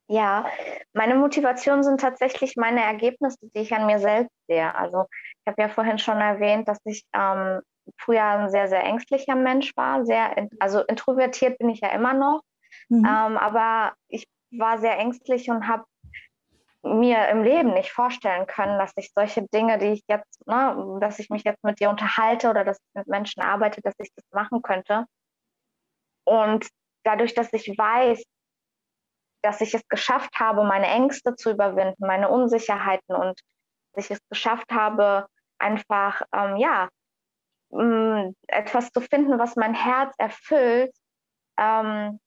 [0.08, 0.46] Ja,
[0.92, 4.72] meine Motivation sind tatsächlich meine Ergebnisse, die ich an mir selbst sehe.
[4.74, 7.60] Also ich habe ja vorhin schon erwähnt, dass ich ähm,
[7.98, 10.04] früher ein sehr, sehr ängstlicher Mensch war.
[10.06, 12.42] Sehr, also introvertiert bin ich ja immer noch.
[12.88, 13.04] Mhm.
[13.04, 15.84] Ähm, aber ich war sehr ängstlich und habe
[16.82, 21.18] mir im Leben nicht vorstellen können, dass ich solche Dinge, die ich jetzt, ne, dass
[21.18, 24.24] ich mich jetzt mit dir unterhalte oder dass ich mit Menschen arbeite, dass ich das
[24.32, 25.04] machen könnte.
[26.24, 26.68] Und
[27.02, 28.22] dadurch, dass ich weiß,
[29.42, 33.40] dass ich es geschafft habe, meine Ängste zu überwinden, meine Unsicherheiten und
[33.92, 35.26] dass ich es geschafft habe,
[35.58, 36.88] einfach ähm, ja
[37.70, 40.94] mh, mm, etwas zu finden, was mein Herz erfüllt,
[41.58, 42.20] ähm,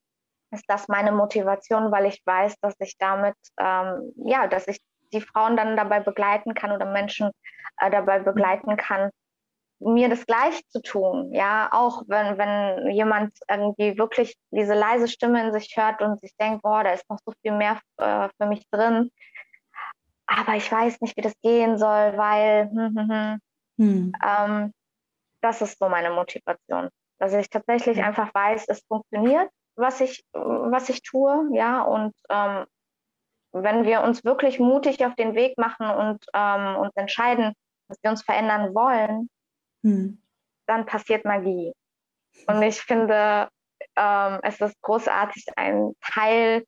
[0.51, 4.79] ist das meine Motivation, weil ich weiß, dass ich damit ähm, ja, dass ich
[5.13, 7.31] die Frauen dann dabei begleiten kann oder Menschen
[7.77, 9.11] äh, dabei begleiten kann,
[9.79, 11.33] mir das gleich zu tun.
[11.33, 16.35] Ja, auch wenn, wenn jemand irgendwie wirklich diese leise Stimme in sich hört und sich
[16.37, 19.09] denkt, boah, da ist noch so viel mehr äh, für mich drin.
[20.27, 23.41] Aber ich weiß nicht, wie das gehen soll, weil hm, hm, hm.
[23.77, 24.11] Hm.
[24.23, 24.73] Ähm,
[25.41, 26.89] das ist so meine Motivation.
[27.17, 28.05] Dass ich tatsächlich hm.
[28.05, 32.65] einfach weiß, es funktioniert, was ich, was ich tue, ja, und ähm,
[33.51, 37.53] wenn wir uns wirklich mutig auf den Weg machen und ähm, uns entscheiden,
[37.87, 39.29] dass wir uns verändern wollen,
[39.83, 40.21] hm.
[40.67, 41.73] dann passiert Magie.
[42.47, 43.49] Und ich finde,
[43.95, 46.63] ähm, es ist großartig, ein Teil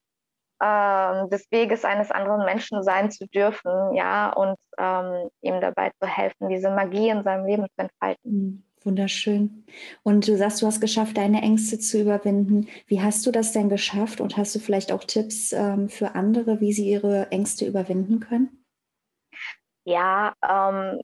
[0.61, 6.07] ähm, des Weges eines anderen Menschen sein zu dürfen, ja, und ähm, ihm dabei zu
[6.07, 8.31] helfen, diese Magie in seinem Leben zu entfalten.
[8.31, 8.63] Hm.
[8.83, 9.63] Wunderschön.
[10.01, 12.67] Und du sagst, du hast geschafft, deine Ängste zu überwinden.
[12.87, 14.19] Wie hast du das denn geschafft?
[14.21, 18.65] Und hast du vielleicht auch Tipps ähm, für andere, wie sie ihre Ängste überwinden können?
[19.85, 20.99] Ja, ähm,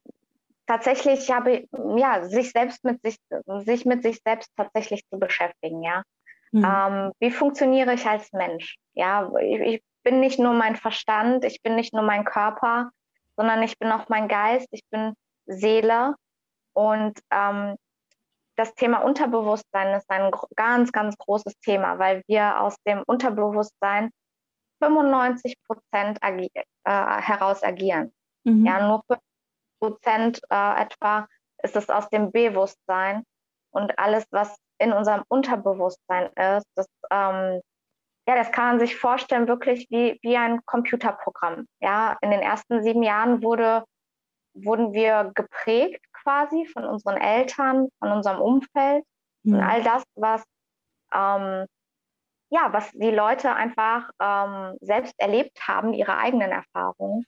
[0.68, 3.18] tatsächlich habe ja sich selbst mit sich
[3.66, 6.04] sich mit sich selbst tatsächlich zu beschäftigen, ja.
[6.52, 6.66] Mhm.
[6.66, 8.76] Ähm, wie funktioniere ich als Mensch?
[8.94, 12.92] Ja, ich, ich bin nicht nur mein Verstand, ich bin nicht nur mein Körper,
[13.36, 15.14] sondern ich bin auch mein Geist, ich bin
[15.46, 16.16] Seele
[16.74, 17.76] und ähm,
[18.56, 24.10] das Thema Unterbewusstsein ist ein ganz, ganz großes Thema, weil wir aus dem Unterbewusstsein
[24.82, 28.12] 95 Prozent agi äh, heraus agieren.
[28.44, 28.66] Mhm.
[28.66, 29.20] Ja, nur 5
[29.80, 31.28] Prozent äh, etwa
[31.64, 33.24] ist es aus dem Bewusstsein
[33.72, 37.62] und alles, was in unserem Unterbewusstsein ist, das, ähm,
[38.28, 41.66] ja, das kann man sich vorstellen, wirklich wie, wie ein Computerprogramm.
[41.80, 43.84] Ja, in den ersten sieben Jahren wurde,
[44.54, 49.06] wurden wir geprägt quasi von unseren Eltern, von unserem Umfeld
[49.44, 49.56] mhm.
[49.56, 50.44] und all das, was
[51.14, 51.66] ähm,
[52.50, 57.26] ja, was die Leute einfach ähm, selbst erlebt haben, ihre eigenen Erfahrungen,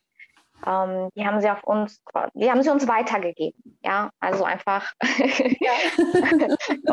[0.65, 2.01] ähm, die haben sie auf uns,
[2.33, 3.79] die haben sie uns weitergegeben.
[3.83, 4.91] Ja, also einfach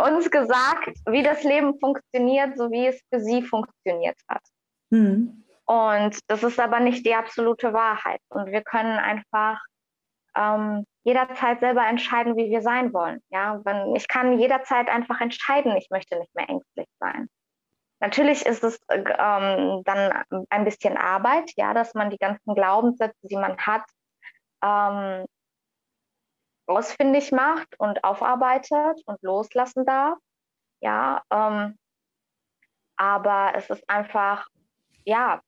[0.06, 4.42] uns gesagt, wie das Leben funktioniert, so wie es für sie funktioniert hat.
[4.90, 5.44] Mhm.
[5.64, 8.20] Und das ist aber nicht die absolute Wahrheit.
[8.28, 9.58] Und wir können einfach
[10.36, 13.20] ähm, jederzeit selber entscheiden, wie wir sein wollen.
[13.30, 17.28] Ja, wenn, ich kann jederzeit einfach entscheiden, ich möchte nicht mehr ängstlich sein.
[18.00, 23.36] Natürlich ist es ähm, dann ein bisschen Arbeit, ja, dass man die ganzen Glaubenssätze, die
[23.36, 23.84] man hat,
[24.62, 25.26] ähm,
[26.66, 30.18] ausfindig macht und aufarbeitet und loslassen darf.
[30.80, 31.78] Ja, ähm,
[32.96, 34.46] aber es ist einfach,
[35.04, 35.40] ja,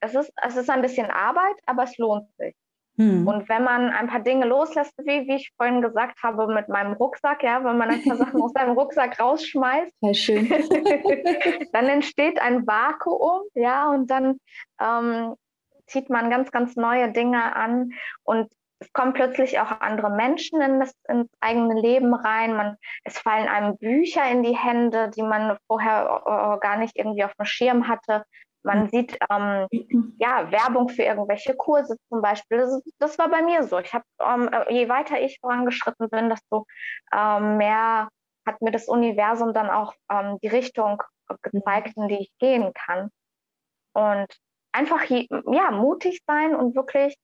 [0.00, 2.54] es ist, es ist ein bisschen Arbeit, aber es lohnt sich.
[2.96, 3.26] Hm.
[3.26, 6.92] Und wenn man ein paar Dinge loslässt, wie, wie ich vorhin gesagt habe, mit meinem
[6.92, 9.92] Rucksack, ja, wenn man ein paar Sachen aus seinem Rucksack rausschmeißt,
[11.72, 14.38] dann entsteht ein Vakuum, ja, und dann
[14.80, 15.34] ähm,
[15.86, 17.90] zieht man ganz, ganz neue Dinge an
[18.22, 18.48] und
[18.84, 22.54] es kommen plötzlich auch andere Menschen in das, ins eigene Leben rein.
[22.54, 27.24] Man, es fallen einem Bücher in die Hände, die man vorher äh, gar nicht irgendwie
[27.24, 28.24] auf dem Schirm hatte.
[28.64, 29.68] Man sieht ähm,
[30.18, 32.58] ja, Werbung für irgendwelche Kurse zum Beispiel.
[32.58, 33.78] Das, das war bei mir so.
[33.78, 36.66] Ich habe, ähm, je weiter ich vorangeschritten bin, desto
[37.12, 38.08] ähm, mehr
[38.46, 41.02] hat mir das Universum dann auch ähm, die Richtung
[41.42, 43.10] gezeigt, in die ich gehen kann.
[43.94, 44.26] Und
[44.72, 47.16] einfach ja, mutig sein und wirklich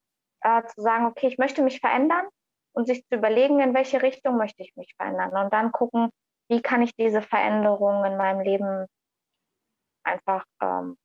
[0.43, 2.27] äh, zu sagen, okay, ich möchte mich verändern
[2.73, 6.11] und sich zu überlegen, in welche Richtung möchte ich mich verändern und dann gucken,
[6.49, 8.87] wie kann ich diese Veränderung in meinem Leben
[10.05, 10.97] einfach ähm,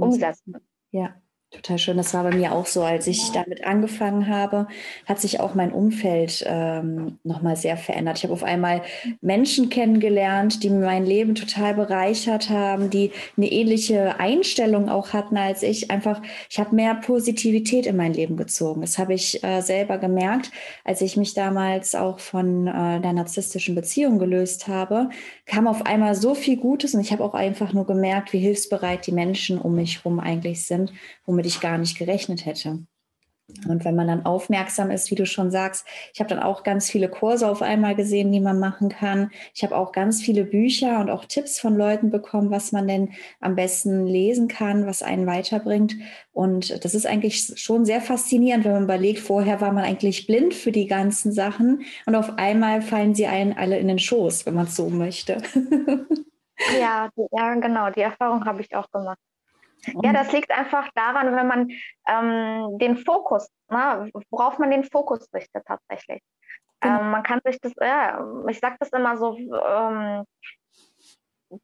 [0.00, 0.54] umsetzen.
[0.90, 1.14] Ja.
[1.52, 1.96] Total schön.
[1.96, 4.68] Das war bei mir auch so, als ich damit angefangen habe,
[5.04, 8.18] hat sich auch mein Umfeld ähm, nochmal sehr verändert.
[8.18, 8.82] Ich habe auf einmal
[9.20, 15.64] Menschen kennengelernt, die mein Leben total bereichert haben, die eine ähnliche Einstellung auch hatten als
[15.64, 15.90] ich.
[15.90, 18.82] Einfach, ich habe mehr Positivität in mein Leben gezogen.
[18.82, 20.52] Das habe ich äh, selber gemerkt,
[20.84, 25.08] als ich mich damals auch von äh, der narzisstischen Beziehung gelöst habe,
[25.46, 29.04] kam auf einmal so viel Gutes und ich habe auch einfach nur gemerkt, wie hilfsbereit
[29.08, 30.92] die Menschen um mich herum eigentlich sind,
[31.26, 32.80] womit womit ich gar nicht gerechnet hätte.
[33.66, 36.88] Und wenn man dann aufmerksam ist, wie du schon sagst, ich habe dann auch ganz
[36.88, 39.30] viele Kurse auf einmal gesehen, die man machen kann.
[39.54, 43.12] Ich habe auch ganz viele Bücher und auch Tipps von Leuten bekommen, was man denn
[43.40, 45.96] am besten lesen kann, was einen weiterbringt.
[46.30, 50.54] Und das ist eigentlich schon sehr faszinierend, wenn man überlegt, vorher war man eigentlich blind
[50.54, 54.54] für die ganzen Sachen und auf einmal fallen sie einen alle in den Schoß, wenn
[54.54, 55.38] man es so möchte.
[56.80, 59.18] ja, ja, genau, die Erfahrung habe ich auch gemacht.
[60.02, 61.70] Ja, das liegt einfach daran, wenn man
[62.06, 66.22] ähm, den Fokus, ne, worauf man den Fokus richtet tatsächlich.
[66.80, 67.00] Genau.
[67.00, 70.24] Ähm, man kann sich das, ja, ich sage das immer so, ähm,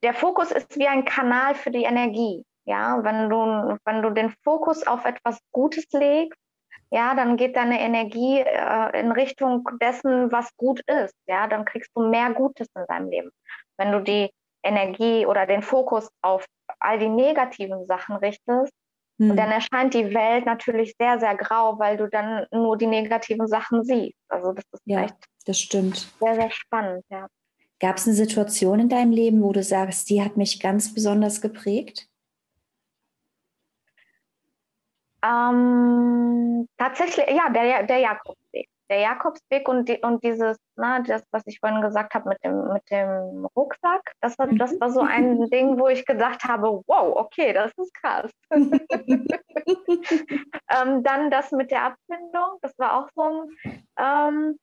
[0.03, 2.45] der Fokus ist wie ein Kanal für die Energie.
[2.65, 6.39] Ja, wenn du, wenn du den Fokus auf etwas Gutes legst,
[6.91, 11.15] ja, dann geht deine Energie äh, in Richtung dessen, was gut ist.
[11.27, 13.31] Ja, dann kriegst du mehr Gutes in deinem Leben.
[13.77, 14.31] Wenn du die
[14.67, 16.45] Energie oder den Fokus auf
[16.81, 18.73] all die negativen Sachen richtest,
[19.19, 19.37] hm.
[19.37, 23.85] dann erscheint die Welt natürlich sehr, sehr grau, weil du dann nur die negativen Sachen
[23.85, 24.19] siehst.
[24.29, 26.13] Also das ist ja, echt das stimmt.
[26.21, 27.27] sehr, sehr spannend, ja.
[27.79, 31.43] Gab es eine Situation in deinem Leben, wo du sagst, die hat mich ganz besonders
[31.43, 32.09] geprägt?
[35.23, 41.43] Ähm, tatsächlich, ja, der, der Jakobsweg der Jakobsweg und, die, und dieses, na, das, was
[41.47, 45.39] ich vorhin gesagt habe mit dem, mit dem Rucksack, das war, das war so ein
[45.39, 45.47] mhm.
[45.51, 48.31] Ding, wo ich gedacht habe, wow, okay, das ist krass.
[48.51, 48.89] ähm,
[51.03, 53.49] dann das mit der Abfindung, das war auch so ein,
[53.99, 54.59] ähm,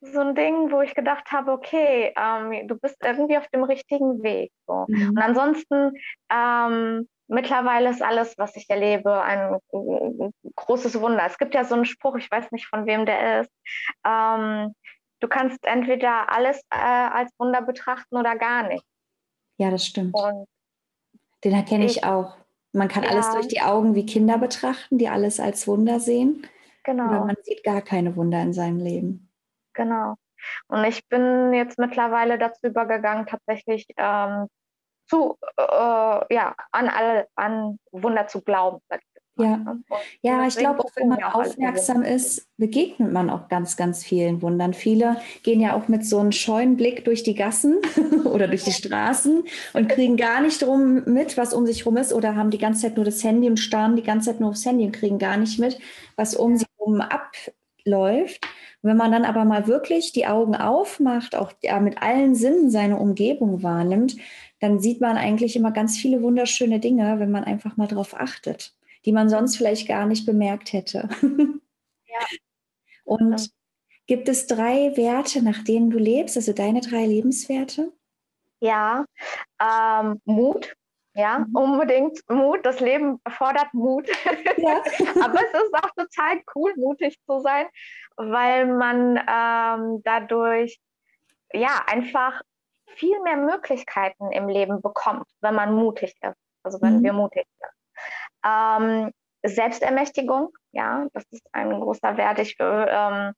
[0.00, 4.22] so ein Ding, wo ich gedacht habe, okay, ähm, du bist irgendwie auf dem richtigen
[4.22, 4.52] Weg.
[4.66, 4.84] So.
[4.88, 5.10] Mhm.
[5.10, 5.92] Und ansonsten,
[6.30, 9.58] ähm, mittlerweile ist alles, was ich erlebe, ein
[10.56, 11.24] großes Wunder.
[11.26, 13.50] Es gibt ja so einen Spruch, ich weiß nicht, von wem der ist.
[14.06, 14.74] Ähm,
[15.20, 18.84] du kannst entweder alles äh, als Wunder betrachten oder gar nicht.
[19.58, 20.14] Ja, das stimmt.
[20.14, 20.46] Und
[21.44, 22.36] Den erkenne ich, ich, auch.
[22.72, 26.46] Man kann ja, alles durch die Augen wie Kinder betrachten, die alles als Wunder sehen.
[26.82, 27.06] Genau.
[27.06, 29.30] Oder man sieht gar keine Wunder in seinem Leben.
[29.74, 30.16] Genau.
[30.66, 34.48] Und ich bin jetzt mittlerweile dazu übergegangen, tatsächlich ähm,
[35.06, 38.80] zu, äh, ja, an alle, an Wunder zu glauben.
[39.36, 39.82] Ja, ne?
[40.22, 44.74] ja ich glaube, auch wenn man aufmerksam ist, begegnet man auch ganz, ganz vielen Wundern.
[44.74, 47.78] Viele gehen ja auch mit so einem scheuen Blick durch die Gassen
[48.24, 52.12] oder durch die Straßen und kriegen gar nicht drum mit, was um sich herum ist
[52.12, 54.64] oder haben die ganze Zeit nur das Handy und starren die ganze Zeit nur aufs
[54.64, 55.80] Handy und kriegen gar nicht mit,
[56.16, 58.46] was um sich herum abläuft.
[58.82, 63.62] Wenn man dann aber mal wirklich die Augen aufmacht, auch mit allen Sinnen seine Umgebung
[63.62, 64.16] wahrnimmt,
[64.64, 68.74] dann sieht man eigentlich immer ganz viele wunderschöne Dinge, wenn man einfach mal darauf achtet,
[69.04, 71.08] die man sonst vielleicht gar nicht bemerkt hätte.
[72.06, 72.26] Ja.
[73.02, 73.50] Und
[74.06, 77.92] gibt es drei Werte, nach denen du lebst, also deine drei Lebenswerte?
[78.60, 79.04] Ja,
[79.60, 80.76] ähm, Mut,
[81.14, 81.56] ja, mhm.
[81.56, 82.64] unbedingt Mut.
[82.64, 84.08] Das Leben erfordert Mut.
[84.56, 84.80] Ja.
[85.24, 87.66] Aber es ist auch total cool, mutig zu sein,
[88.16, 90.78] weil man ähm, dadurch
[91.52, 92.40] ja einfach
[92.96, 96.36] viel mehr Möglichkeiten im Leben bekommt, wenn man mutig ist.
[96.62, 97.04] Also wenn mhm.
[97.04, 97.72] wir mutig sind.
[98.44, 99.12] Ähm,
[99.44, 102.38] Selbstermächtigung, ja, das ist ein großer Wert.
[102.38, 103.34] Ich ähm,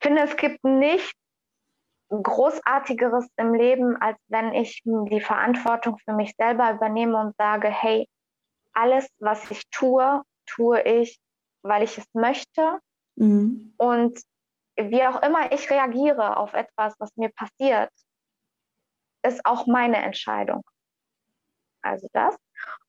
[0.00, 1.12] finde, es gibt nichts
[2.10, 8.08] Großartigeres im Leben, als wenn ich die Verantwortung für mich selber übernehme und sage, hey,
[8.72, 11.18] alles, was ich tue, tue ich,
[11.62, 12.78] weil ich es möchte.
[13.16, 13.74] Mhm.
[13.78, 14.20] Und
[14.76, 17.90] wie auch immer ich reagiere auf etwas, was mir passiert,
[19.24, 20.62] ist auch meine Entscheidung.
[21.82, 22.36] Also das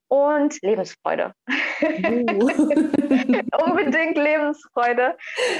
[0.08, 1.34] und Lebensfreude.
[1.50, 1.56] Uh.
[3.65, 5.17] Unbedingt Lebensfreude,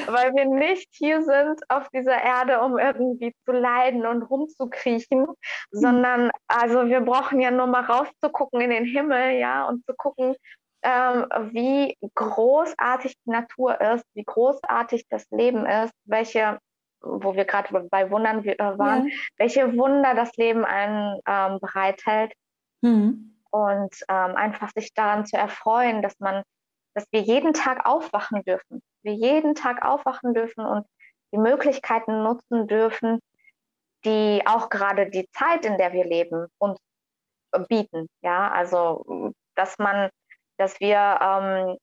[0.08, 5.36] weil wir nicht hier sind auf dieser Erde, um irgendwie zu leiden und rumzukriechen, mhm.
[5.72, 10.36] sondern also wir brauchen ja nur mal rauszugucken in den Himmel, ja, und zu gucken,
[10.84, 16.60] ähm, wie großartig die Natur ist, wie großartig das Leben ist, welche
[17.06, 19.16] wo wir gerade bei Wundern äh, waren, ja.
[19.38, 22.34] welche Wunder das Leben einen ähm, bereithält.
[22.82, 26.44] Mhm und ähm, einfach sich daran zu erfreuen, dass man,
[26.94, 30.86] dass wir jeden Tag aufwachen dürfen, wir jeden Tag aufwachen dürfen und
[31.32, 33.22] die Möglichkeiten nutzen dürfen,
[34.04, 36.78] die auch gerade die Zeit, in der wir leben, uns
[37.70, 38.10] bieten.
[38.22, 40.10] Ja, also dass man,
[40.58, 41.78] dass wir ähm,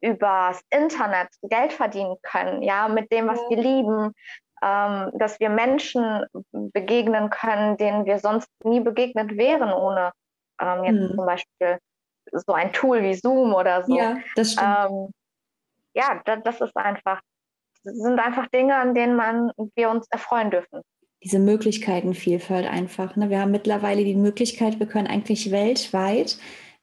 [0.00, 4.14] übers Internet Geld verdienen können, ja, mit dem, was wir lieben,
[4.62, 10.12] ähm, dass wir Menschen begegnen können, denen wir sonst nie begegnet wären ohne
[10.60, 11.14] ähm, jetzt mhm.
[11.16, 11.78] zum Beispiel
[12.32, 13.96] so ein Tool wie Zoom oder so.
[13.96, 14.68] Ja, das stimmt.
[14.90, 15.08] Ähm,
[15.94, 17.20] ja, das, das ist einfach,
[17.84, 20.82] das sind einfach Dinge, an denen man, wir uns erfreuen dürfen
[21.22, 23.16] diese Möglichkeitenvielfalt einfach.
[23.16, 23.30] Ne?
[23.30, 26.38] Wir haben mittlerweile die Möglichkeit, wir können eigentlich weltweit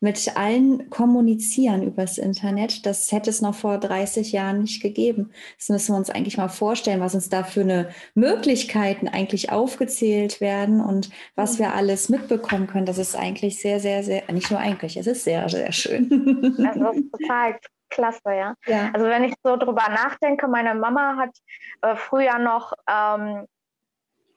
[0.06, 2.86] mit allen kommunizieren übers Internet.
[2.86, 5.32] Das hätte es noch vor 30 Jahren nicht gegeben.
[5.58, 10.42] Das müssen wir uns eigentlich mal vorstellen, was uns da für eine Möglichkeiten eigentlich aufgezählt
[10.42, 12.86] werden und was wir alles mitbekommen können.
[12.86, 16.56] Das ist eigentlich sehr, sehr, sehr, nicht nur eigentlich, es ist sehr, sehr schön.
[16.56, 18.54] Das ist total klasse, ja.
[18.68, 18.92] ja.
[18.94, 21.36] Also wenn ich so drüber nachdenke, meine Mama hat
[21.82, 23.48] äh, früher noch ähm,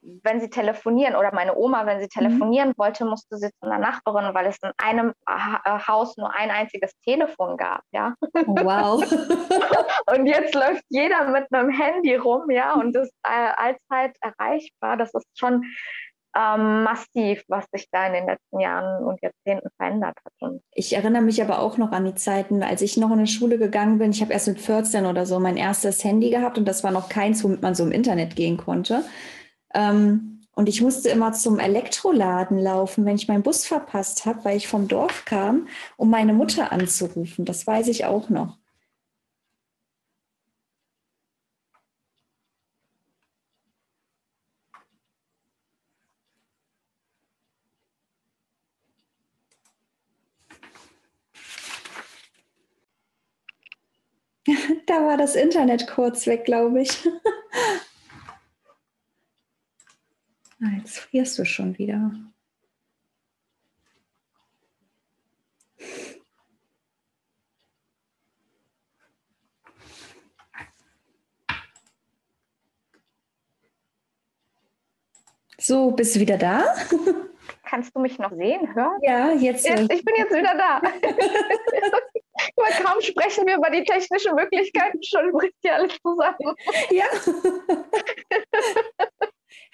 [0.03, 2.21] wenn sie telefonieren oder meine Oma, wenn sie mhm.
[2.21, 2.75] telefonieren mhm.
[2.79, 6.93] wollte, musste sie zu einer Nachbarin, weil es in einem äh, Haus nur ein einziges
[7.05, 8.15] Telefon gab, ja.
[8.21, 9.03] Oh, wow.
[10.15, 14.97] und jetzt läuft jeder mit einem Handy rum, ja, und ist äh, allzeit erreichbar.
[14.97, 15.65] Das ist schon
[16.37, 20.53] ähm, massiv, was sich da in den letzten Jahren und Jahrzehnten verändert hat.
[20.73, 23.59] Ich erinnere mich aber auch noch an die Zeiten, als ich noch in die Schule
[23.59, 24.11] gegangen bin.
[24.11, 27.09] Ich habe erst mit 14 oder so mein erstes Handy gehabt und das war noch
[27.09, 29.03] keins, womit man so im Internet gehen konnte.
[29.75, 34.57] Ähm, und ich musste immer zum Elektroladen laufen, wenn ich meinen Bus verpasst habe, weil
[34.57, 37.45] ich vom Dorf kam, um meine Mutter anzurufen.
[37.45, 38.59] Das weiß ich auch noch.
[54.87, 56.91] da war das Internet kurz weg, glaube ich.
[60.61, 62.11] Ah, jetzt frierst du schon wieder.
[75.61, 76.75] So, bist du wieder da?
[77.65, 78.99] Kannst du mich noch sehen, hören?
[79.03, 79.67] Ja, jetzt.
[79.67, 80.81] jetzt ich bin jetzt wieder da.
[82.83, 86.55] kaum sprechen wir über die technischen Möglichkeiten, schon bricht hier alles zusammen.
[86.91, 87.05] Ja.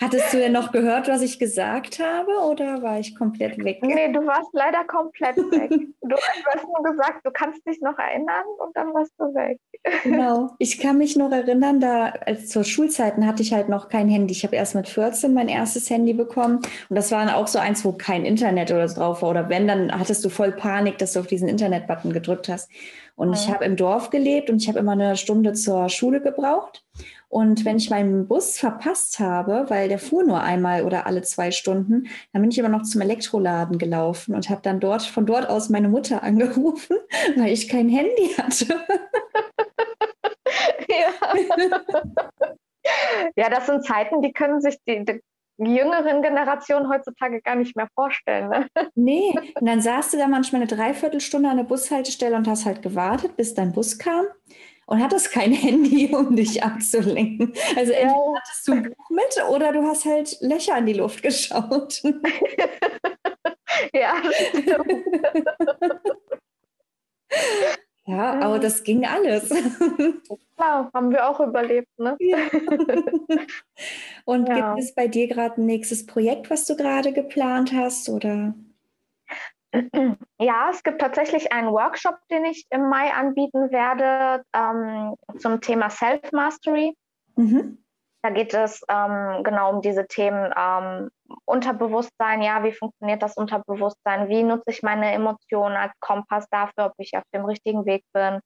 [0.01, 3.79] Hattest du denn noch gehört, was ich gesagt habe oder war ich komplett weg?
[3.83, 5.71] Nee, du warst leider komplett weg.
[6.07, 9.59] Du hast nur gesagt, du kannst dich noch erinnern und dann warst du weg.
[10.03, 10.51] Genau.
[10.59, 14.33] Ich kann mich noch erinnern, da als zur Schulzeiten hatte ich halt noch kein Handy.
[14.33, 16.57] Ich habe erst mit 14 mein erstes Handy bekommen
[16.89, 19.31] und das war auch so eins, wo kein Internet oder so drauf war.
[19.31, 22.71] Oder wenn, dann hattest du voll Panik, dass du auf diesen Internet-Button gedrückt hast.
[23.17, 23.35] Und mhm.
[23.35, 26.85] ich habe im Dorf gelebt und ich habe immer eine Stunde zur Schule gebraucht.
[27.35, 31.51] Und wenn ich meinen Bus verpasst habe, weil der fuhr nur einmal oder alle zwei
[31.51, 35.49] Stunden, dann bin ich immer noch zum Elektroladen gelaufen und habe dann dort von dort
[35.49, 36.97] aus meine Mutter angerufen,
[37.35, 38.67] weil ich kein Handy hatte.
[40.89, 41.11] ja.
[43.35, 47.89] ja, das sind Zeiten, die können sich die, die jüngeren Generationen heutzutage gar nicht mehr
[47.97, 48.49] vorstellen.
[48.49, 48.69] Ne?
[48.95, 52.81] Nee, und dann saß du da manchmal eine Dreiviertelstunde an der Bushaltestelle und hast halt
[52.81, 54.25] gewartet, bis dein Bus kam
[54.87, 57.53] und hattest kein Handy, um dich abzulenken.
[57.77, 57.99] Also ja.
[57.99, 62.03] entweder hattest du ein Buch mit oder du hast halt Löcher in die Luft geschaut.
[63.93, 64.15] ja,
[68.07, 69.49] Ja, aber das ging alles.
[70.57, 72.17] Klar, haben wir auch überlebt, ne?
[72.21, 72.39] Ja.
[74.27, 74.75] Und ja.
[74.75, 78.55] gibt es bei dir gerade ein nächstes Projekt, was du gerade geplant hast, oder?
[80.39, 85.91] Ja, es gibt tatsächlich einen Workshop, den ich im Mai anbieten werde ähm, zum Thema
[85.91, 86.97] Self-Mastery.
[87.37, 87.79] Mhm.
[88.23, 91.11] Da geht es ähm, genau um diese Themen ähm,
[91.45, 92.41] Unterbewusstsein.
[92.41, 94.29] Ja, wie funktioniert das Unterbewusstsein?
[94.29, 98.41] Wie nutze ich meine Emotionen als Kompass dafür, ob ich auf dem richtigen Weg bin?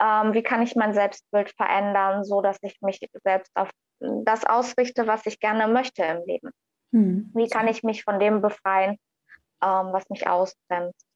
[0.00, 5.06] Ähm, wie kann ich mein Selbstbild verändern, so dass ich mich selbst auf das ausrichte,
[5.06, 6.50] was ich gerne möchte im Leben?
[6.92, 7.30] Mhm.
[7.34, 8.96] Wie kann ich mich von dem befreien,
[9.62, 11.06] ähm, was mich ausbremst.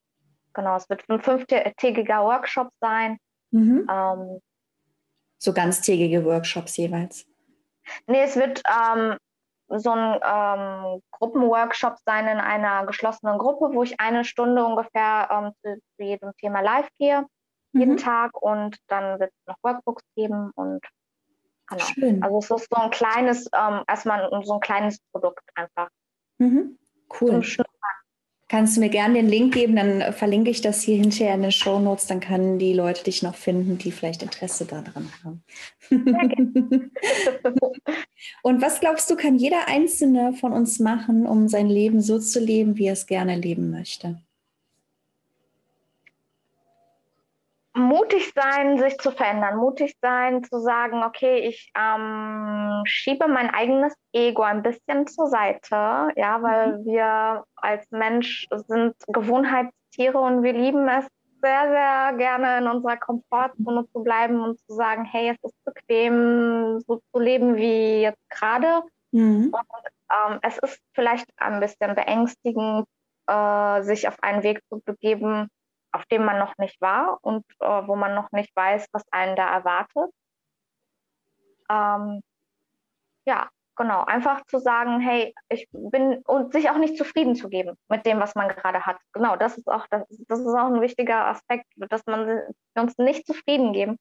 [0.52, 3.18] Genau, es wird ein fünftägiger Workshop sein.
[3.50, 3.86] Mhm.
[3.90, 4.40] Ähm,
[5.38, 7.26] so ganztägige Workshops jeweils?
[8.06, 9.18] Nee, es wird ähm,
[9.68, 15.52] so ein ähm, Gruppenworkshop sein in einer geschlossenen Gruppe, wo ich eine Stunde ungefähr ähm,
[15.62, 17.26] zu, zu, jedem Thema live gehe,
[17.72, 17.80] mhm.
[17.80, 18.40] jeden Tag.
[18.40, 20.80] Und dann wird es noch Workbooks geben und
[21.66, 21.84] genau.
[21.84, 22.22] Schön.
[22.22, 25.88] Also es ist so ein kleines, ähm, erstmal so ein kleines Produkt einfach.
[26.38, 26.78] Mhm.
[27.20, 27.42] Cool.
[28.54, 31.50] Kannst du mir gerne den Link geben, dann verlinke ich das hier hinterher in den
[31.50, 35.42] Show Notes, dann können die Leute dich noch finden, die vielleicht Interesse daran haben.
[38.44, 42.38] Und was glaubst du, kann jeder Einzelne von uns machen, um sein Leben so zu
[42.38, 44.22] leben, wie er es gerne leben möchte?
[47.74, 53.94] Mutig sein, sich zu verändern, mutig sein, zu sagen, okay, ich ähm, schiebe mein eigenes
[54.12, 56.84] Ego ein bisschen zur Seite, ja, weil mhm.
[56.86, 61.06] wir als Mensch sind Gewohnheitstiere und wir lieben es
[61.42, 66.80] sehr, sehr gerne in unserer Komfortzone zu bleiben und zu sagen, hey, es ist bequem,
[66.86, 68.82] so zu leben wie jetzt gerade.
[69.10, 69.52] Mhm.
[69.52, 72.86] Und ähm, es ist vielleicht ein bisschen beängstigend,
[73.26, 75.48] äh, sich auf einen Weg zu begeben,
[75.94, 79.36] auf dem man noch nicht war und äh, wo man noch nicht weiß, was einen
[79.36, 80.10] da erwartet.
[81.70, 82.20] Ähm,
[83.26, 84.04] ja, genau.
[84.04, 88.18] Einfach zu sagen, hey, ich bin und sich auch nicht zufrieden zu geben mit dem,
[88.18, 88.98] was man gerade hat.
[89.12, 92.98] Genau, das ist auch das, das ist auch ein wichtiger Aspekt, dass man wir uns
[92.98, 93.98] nicht zufrieden geben,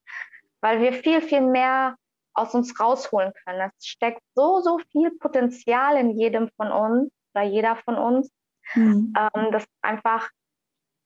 [0.62, 1.96] weil wir viel viel mehr
[2.34, 3.72] aus uns rausholen können.
[3.78, 8.32] Es steckt so so viel Potenzial in jedem von uns oder jeder von uns,
[8.74, 9.14] mhm.
[9.16, 10.32] ähm, dass einfach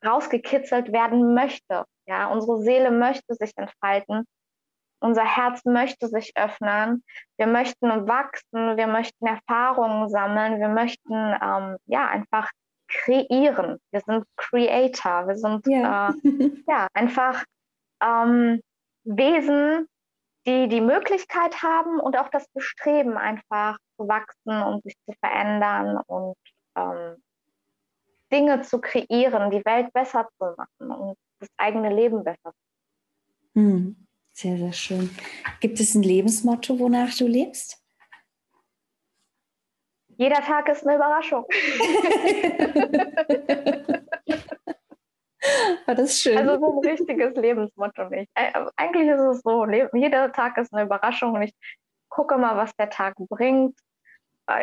[0.06, 1.86] rausgekitzelt werden möchte.
[2.06, 4.26] Ja, unsere Seele möchte sich entfalten.
[5.00, 7.04] Unser Herz möchte sich öffnen.
[7.38, 8.78] Wir möchten wachsen.
[8.78, 10.60] Wir möchten Erfahrungen sammeln.
[10.60, 12.50] Wir möchten ähm, ja einfach
[12.88, 13.80] kreieren.
[13.92, 15.28] Wir sind Creator.
[15.28, 17.44] Wir sind ja, äh, ja einfach
[18.02, 18.62] ähm,
[19.04, 19.88] Wesen,
[20.48, 25.98] die die Möglichkeit haben und auch das Bestreben, einfach zu wachsen und sich zu verändern
[26.08, 26.38] und
[26.76, 27.18] ähm,
[28.32, 32.54] Dinge zu kreieren, die Welt besser zu machen und das eigene Leben besser.
[33.56, 34.08] Hm.
[34.34, 35.10] Sehr, sehr schön.
[35.62, 37.84] Gibt es ein Lebensmotto, wonach du lebst?
[40.10, 41.44] Jeder Tag ist eine Überraschung.
[45.86, 46.38] War das schön.
[46.38, 48.30] Also so ein richtiges Lebensmotto nicht.
[48.76, 51.56] Eigentlich ist es so, jeder Tag ist eine Überraschung und ich
[52.10, 53.87] gucke mal, was der Tag bringt äh,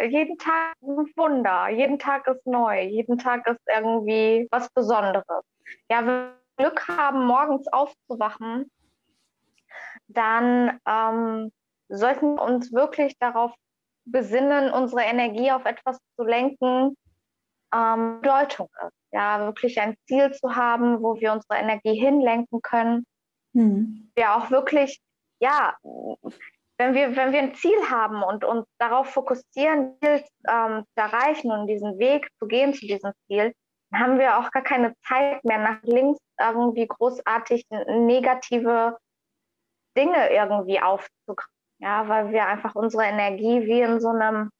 [0.08, 5.44] jeden Tag ein Wunder, jeden Tag ist neu, jeden Tag ist irgendwie was Besonderes.
[5.90, 8.70] Ja, wenn wir Glück haben, morgens aufzuwachen,
[10.08, 11.52] dann ähm,
[11.88, 13.52] sollten wir uns wirklich darauf
[14.04, 16.96] besinnen, unsere Energie auf etwas zu lenken,
[17.74, 18.94] ähm, Bedeutung ist.
[19.12, 23.06] Ja, wirklich ein Ziel zu haben, wo wir unsere Energie hinlenken können.
[23.52, 24.10] Mhm.
[24.14, 25.00] Wir auch wirklich,
[25.40, 25.76] ja,
[26.78, 31.50] wenn wir, wenn wir ein Ziel haben und uns darauf fokussieren, Ziel ähm, zu erreichen
[31.50, 33.54] und diesen Weg zu gehen zu diesem Ziel,
[33.90, 38.98] dann haben wir auch gar keine Zeit mehr nach links irgendwie großartig negative
[39.96, 41.50] Dinge irgendwie aufzugreifen.
[41.78, 44.50] Ja, weil wir einfach unsere Energie wie in so einem,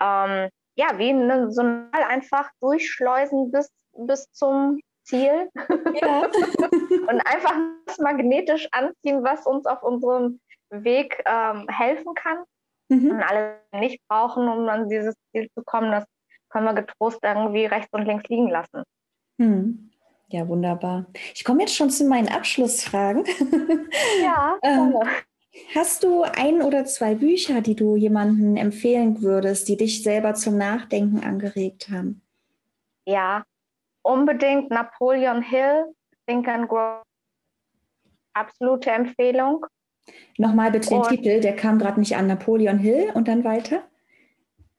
[0.00, 5.50] ähm, ja, wie in so einem einfach durchschleusen bis, bis zum Ziel.
[5.94, 6.22] Ja.
[7.08, 7.54] und einfach
[8.00, 10.40] magnetisch anziehen, was uns auf unserem
[10.70, 12.38] Weg ähm, helfen kann.
[12.88, 13.10] Mhm.
[13.10, 16.04] Und alles nicht brauchen, um an dieses Ziel zu kommen, das
[16.50, 18.84] können wir getrost irgendwie rechts und links liegen lassen.
[19.38, 19.90] Mhm.
[20.28, 21.06] Ja, wunderbar.
[21.34, 23.24] Ich komme jetzt schon zu meinen Abschlussfragen.
[24.22, 24.94] Ja, ähm,
[25.74, 30.58] Hast du ein oder zwei Bücher, die du jemandem empfehlen würdest, die dich selber zum
[30.58, 32.22] Nachdenken angeregt haben?
[33.06, 33.44] Ja,
[34.02, 35.94] unbedingt Napoleon Hill,
[36.26, 37.02] Think and Grow.
[38.34, 39.64] Absolute Empfehlung.
[40.38, 42.26] Nochmal bitte den und Titel, der kam gerade nicht an.
[42.26, 43.82] Napoleon Hill und dann weiter.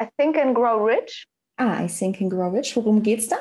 [0.02, 1.28] I Think and Grow Rich.
[1.58, 2.76] Ah, I Think and Grow Rich.
[2.76, 3.38] Worum geht's da?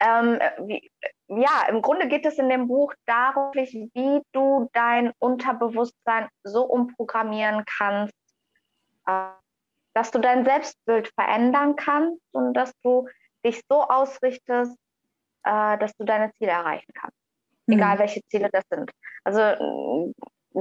[0.00, 0.90] Ähm, wie,
[1.28, 7.64] ja, im Grunde geht es in dem Buch darum, wie du dein Unterbewusstsein so umprogrammieren
[7.78, 8.14] kannst,
[9.06, 9.28] äh,
[9.94, 13.08] dass du dein Selbstbild verändern kannst und dass du
[13.44, 14.76] dich so ausrichtest,
[15.44, 17.23] äh, dass du deine Ziele erreichen kannst.
[17.66, 17.74] Mhm.
[17.74, 18.90] Egal welche Ziele das sind.
[19.24, 20.12] Also äh,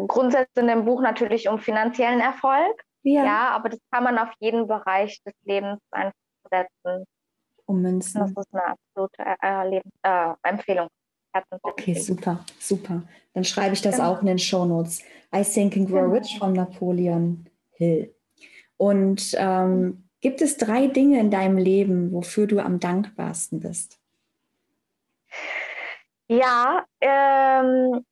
[0.07, 2.83] grundsätzlich in dem Buch natürlich um finanziellen Erfolg.
[3.05, 3.25] Ja.
[3.25, 7.05] ja, aber das kann man auf jeden Bereich des Lebens einsetzen
[7.65, 8.21] ummünzen.
[8.21, 10.87] Das ist eine absolute äh, äh, Empfehlung.
[11.63, 13.01] Okay, super, super.
[13.33, 14.11] Dann schreibe ich das genau.
[14.11, 15.01] auch in den Show Notes.
[15.35, 16.13] I Think and Grow genau.
[16.13, 18.13] Rich von Napoleon Hill.
[18.77, 23.99] Und ähm, gibt es drei Dinge in deinem Leben, wofür du am dankbarsten bist?
[26.27, 28.05] Ja, ähm,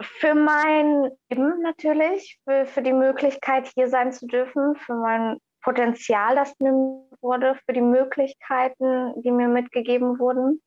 [0.00, 6.36] für mein Leben natürlich, für, für die Möglichkeit, hier sein zu dürfen, für mein Potenzial,
[6.36, 6.72] das mir
[7.20, 10.62] wurde, für die Möglichkeiten, die mir mitgegeben wurden.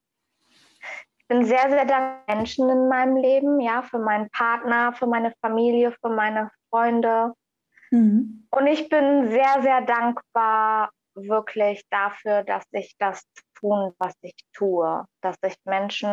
[1.19, 5.31] Ich bin sehr, sehr dankbar Menschen in meinem Leben, ja, für meinen Partner, für meine
[5.41, 7.33] Familie, für meine Freunde.
[7.91, 8.47] Mhm.
[8.49, 13.23] Und ich bin sehr, sehr dankbar wirklich dafür, dass ich das
[13.59, 16.09] tun, was ich tue, dass ich Menschen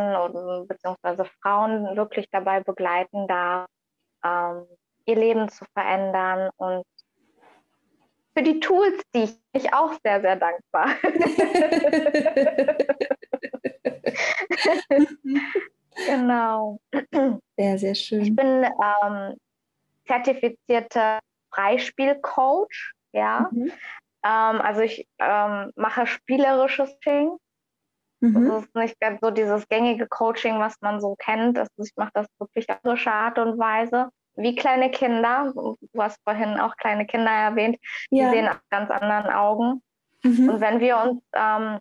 [0.68, 1.24] bzw.
[1.42, 3.66] Frauen wirklich dabei begleiten darf,
[4.24, 4.66] ähm,
[5.04, 6.84] ihr Leben zu verändern und
[8.36, 10.88] für die Tools, die ich mich auch sehr, sehr dankbar.
[16.06, 16.78] genau.
[17.56, 18.20] Sehr, sehr schön.
[18.20, 19.36] Ich bin ähm,
[20.06, 21.20] zertifizierte
[21.50, 22.92] Freispielcoach.
[23.12, 23.48] Ja.
[23.50, 23.72] Mhm.
[24.26, 27.36] Ähm, also ich ähm, mache spielerisches Coaching.
[28.20, 28.48] Mhm.
[28.48, 31.58] Das ist nicht ganz so dieses gängige Coaching, was man so kennt.
[31.58, 35.52] Also ich mache das wirklich auf andere Art und Weise wie kleine Kinder.
[35.54, 37.78] Du hast vorhin auch kleine Kinder erwähnt.
[38.10, 38.30] Die ja.
[38.30, 39.82] sehen aus ganz anderen Augen.
[40.22, 40.48] Mhm.
[40.48, 41.78] Und wenn wir uns ähm,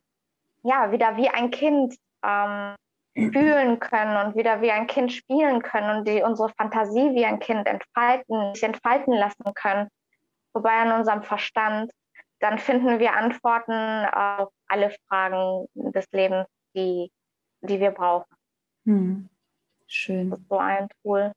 [0.63, 2.75] ja wieder wie ein Kind ähm,
[3.31, 7.39] fühlen können und wieder wie ein Kind spielen können und die unsere Fantasie wie ein
[7.39, 9.87] Kind entfalten, sich entfalten lassen können,
[10.53, 11.91] wobei an unserem Verstand,
[12.39, 17.11] dann finden wir Antworten auf alle Fragen des Lebens, die,
[17.61, 18.36] die wir brauchen.
[18.86, 19.29] Hm.
[19.88, 20.29] Schön.
[20.29, 21.31] Das ist so ein Tool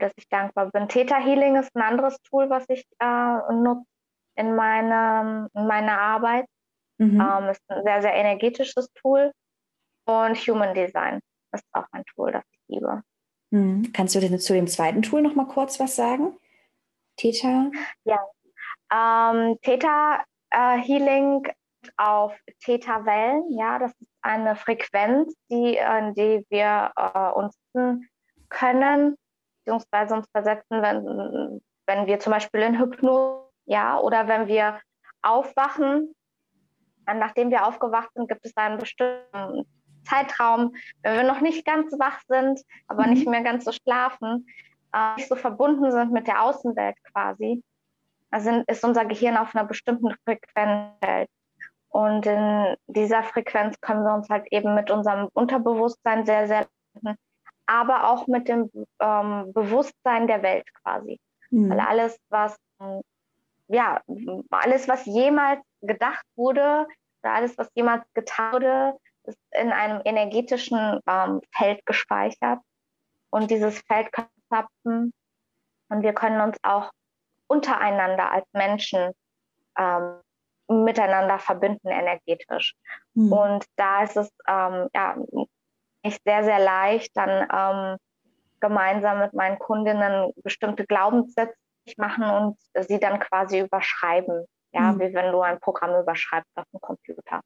[0.00, 0.88] dass ich dankbar bin.
[0.88, 3.84] Theta Healing ist ein anderes Tool, was ich äh, nutze
[4.34, 6.46] in, meine, in meiner Arbeit.
[6.98, 7.20] Mhm.
[7.20, 9.32] Ähm, ist ein sehr, sehr energetisches Tool.
[10.06, 11.20] Und Human Design
[11.52, 13.02] ist auch ein Tool, das ich liebe.
[13.50, 13.92] Mhm.
[13.92, 16.36] Kannst du denn zu dem zweiten Tool noch mal kurz was sagen?
[17.16, 17.70] Theta?
[18.04, 18.18] Ja.
[18.92, 21.46] Ähm, Theta äh, Healing
[21.96, 27.56] auf Theta-Wellen, ja, das ist eine Frequenz, die, in die wir äh, uns
[28.48, 29.16] können
[29.70, 34.80] beziehungsweise uns versetzen, wenn, wenn wir zum Beispiel in Hypnose, ja, oder wenn wir
[35.22, 36.14] aufwachen.
[37.06, 39.66] Nachdem wir aufgewacht sind, gibt es einen bestimmten
[40.04, 43.10] Zeitraum, wenn wir noch nicht ganz wach sind, aber mhm.
[43.10, 44.46] nicht mehr ganz so schlafen,
[44.92, 47.62] äh, nicht so verbunden sind mit der Außenwelt quasi,
[48.30, 51.28] also ist unser Gehirn auf einer bestimmten Frequenz.
[51.88, 56.66] Und in dieser Frequenz können wir uns halt eben mit unserem Unterbewusstsein sehr, sehr
[57.66, 58.68] aber auch mit dem
[59.00, 61.20] ähm, Bewusstsein der Welt quasi.
[61.50, 61.70] Mhm.
[61.70, 62.56] Weil alles, was
[63.68, 64.02] ja,
[64.50, 66.86] alles, was jemals gedacht wurde,
[67.22, 72.60] oder alles, was jemals getan wurde, ist in einem energetischen ähm, Feld gespeichert.
[73.30, 75.12] Und dieses Feld kann zapfen.
[75.88, 76.90] Und wir können uns auch
[77.50, 79.12] untereinander als Menschen
[79.76, 80.20] ähm,
[80.68, 82.74] miteinander verbinden energetisch.
[83.14, 83.32] Mhm.
[83.32, 85.16] Und da ist es ähm, ja
[86.02, 87.98] echt sehr, sehr leicht, dann ähm,
[88.60, 91.56] gemeinsam mit meinen Kundinnen bestimmte Glaubenssätze
[91.96, 94.46] machen und sie dann quasi überschreiben.
[94.72, 95.00] Ja, mhm.
[95.00, 97.40] wie wenn du ein Programm überschreibst auf dem Computer.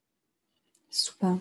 [0.90, 1.40] Super.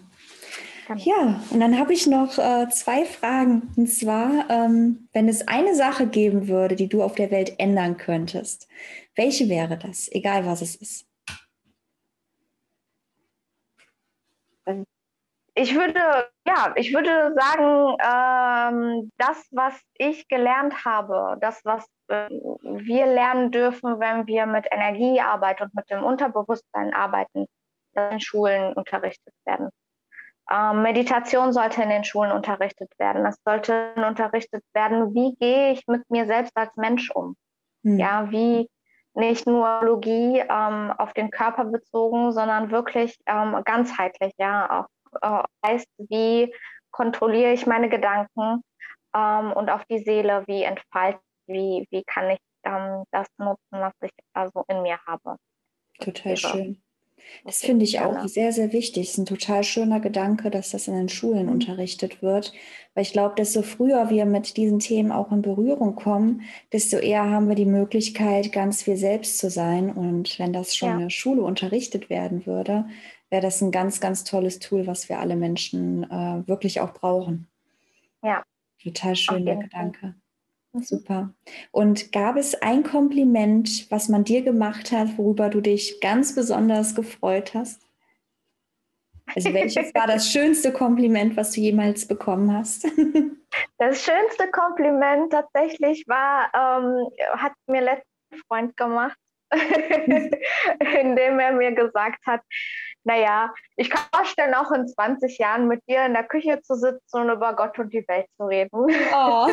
[0.95, 3.73] Ja, und dann habe ich noch äh, zwei Fragen.
[3.75, 7.97] Und zwar, ähm, wenn es eine Sache geben würde, die du auf der Welt ändern
[7.97, 8.67] könntest,
[9.15, 10.09] welche wäre das?
[10.11, 11.07] Egal was es ist.
[15.55, 15.99] Ich würde,
[16.47, 23.51] ja, ich würde sagen, ähm, das, was ich gelernt habe, das, was äh, wir lernen
[23.51, 27.45] dürfen, wenn wir mit Energiearbeit und mit dem Unterbewusstsein arbeiten,
[27.93, 29.69] in Schulen unterrichtet werden.
[30.51, 33.25] Ähm, Meditation sollte in den Schulen unterrichtet werden.
[33.25, 37.35] Es sollte unterrichtet werden, wie gehe ich mit mir selbst als Mensch um.
[37.83, 37.99] Mhm.
[37.99, 38.69] Ja, wie
[39.15, 44.87] nicht nur Biologie ähm, auf den Körper bezogen, sondern wirklich ähm, ganzheitlich, ja, auch
[45.21, 46.53] äh, heißt, wie
[46.91, 48.63] kontrolliere ich meine Gedanken
[49.15, 53.93] ähm, und auf die Seele, wie entfalte, wie, wie kann ich ähm, das nutzen, was
[54.01, 55.37] ich also in mir habe.
[55.99, 56.83] Total schön.
[57.45, 59.07] Das finde ich auch sehr, sehr wichtig.
[59.07, 61.53] Es ist ein total schöner Gedanke, dass das in den Schulen mhm.
[61.53, 62.53] unterrichtet wird.
[62.93, 67.29] Weil ich glaube, desto früher wir mit diesen Themen auch in Berührung kommen, desto eher
[67.29, 69.91] haben wir die Möglichkeit, ganz wir selbst zu sein.
[69.91, 70.95] Und wenn das schon ja.
[70.95, 72.85] in der Schule unterrichtet werden würde,
[73.29, 77.47] wäre das ein ganz, ganz tolles Tool, was wir alle Menschen äh, wirklich auch brauchen.
[78.21, 78.43] Ja.
[78.81, 80.07] Total schöner Gedanke.
[80.07, 80.22] Mhm.
[80.73, 81.33] Super.
[81.71, 86.95] Und gab es ein Kompliment, was man dir gemacht hat, worüber du dich ganz besonders
[86.95, 87.81] gefreut hast?
[89.35, 92.87] Also welches war das schönste Kompliment, was du jemals bekommen hast?
[93.77, 97.07] Das schönste Kompliment tatsächlich war, ähm,
[97.37, 99.17] hat mir letzten Freund gemacht,
[99.51, 102.41] indem er mir gesagt hat,
[103.03, 106.73] naja, ich kann mir vorstellen, auch in 20 Jahren mit dir in der Küche zu
[106.73, 108.87] sitzen und über Gott und die Welt zu reden.
[109.13, 109.47] Oh.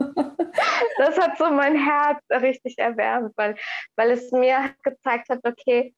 [0.98, 3.56] das hat so mein Herz richtig erwärmt, weil,
[3.96, 5.94] weil es mir gezeigt hat, okay,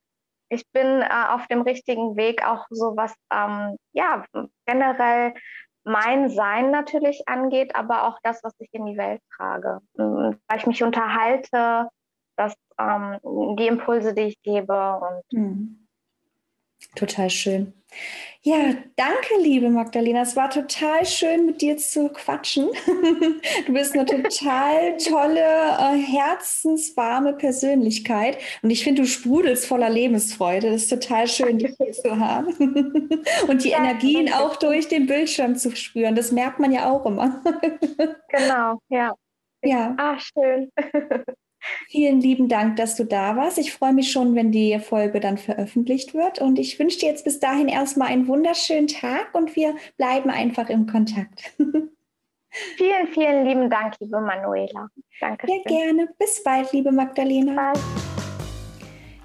[0.49, 4.25] ich bin äh, auf dem richtigen Weg, auch so was, ähm, ja,
[4.67, 5.35] generell
[5.85, 9.81] mein Sein natürlich angeht, aber auch das, was ich in die Welt trage.
[9.95, 11.89] Und weil ich mich unterhalte,
[12.37, 13.19] dass ähm,
[13.57, 15.84] die Impulse, die ich gebe und mhm.
[16.95, 17.73] Total schön.
[18.47, 20.21] Ja, danke, liebe Magdalena.
[20.21, 22.69] Es war total schön, mit dir zu quatschen.
[23.67, 28.37] Du bist eine total tolle, äh, herzenswarme Persönlichkeit.
[28.63, 30.71] Und ich finde, du sprudelst voller Lebensfreude.
[30.71, 32.49] Das ist total schön, dich hier zu haben.
[33.49, 36.15] Und die ja, Energien auch durch den Bildschirm zu spüren.
[36.15, 37.43] Das merkt man ja auch immer.
[38.29, 39.15] Genau, ja.
[39.63, 39.95] Ja.
[39.97, 40.71] Ah, schön.
[41.89, 43.59] Vielen lieben Dank, dass du da warst.
[43.59, 46.41] Ich freue mich schon, wenn die Folge dann veröffentlicht wird.
[46.41, 50.69] Und ich wünsche dir jetzt bis dahin erstmal einen wunderschönen Tag und wir bleiben einfach
[50.69, 51.55] im Kontakt.
[52.77, 54.89] Vielen, vielen lieben Dank, liebe Manuela.
[55.21, 55.47] Danke.
[55.49, 56.09] Sehr gerne.
[56.19, 57.55] Bis bald, liebe Magdalena.
[57.73, 58.14] Bald.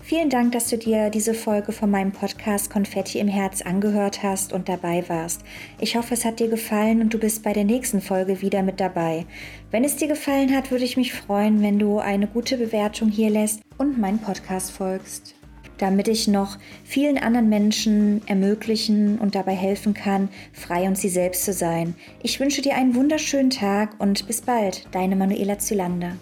[0.10, 4.53] Vielen Dank, dass du dir diese Folge von meinem Podcast Konfetti im Herz angehört hast
[4.53, 5.41] und dabei warst.
[5.80, 8.80] Ich hoffe, es hat dir gefallen und du bist bei der nächsten Folge wieder mit
[8.80, 9.28] dabei.
[9.70, 13.30] Wenn es dir gefallen hat, würde ich mich freuen, wenn du eine gute Bewertung hier
[13.30, 15.36] lässt und meinen Podcast folgst
[15.78, 21.45] damit ich noch vielen anderen Menschen ermöglichen und dabei helfen kann, frei und sie selbst
[21.45, 21.95] zu sein.
[22.22, 26.18] Ich wünsche dir einen wunderschönen Tag und bis bald, deine Manuela Zylander.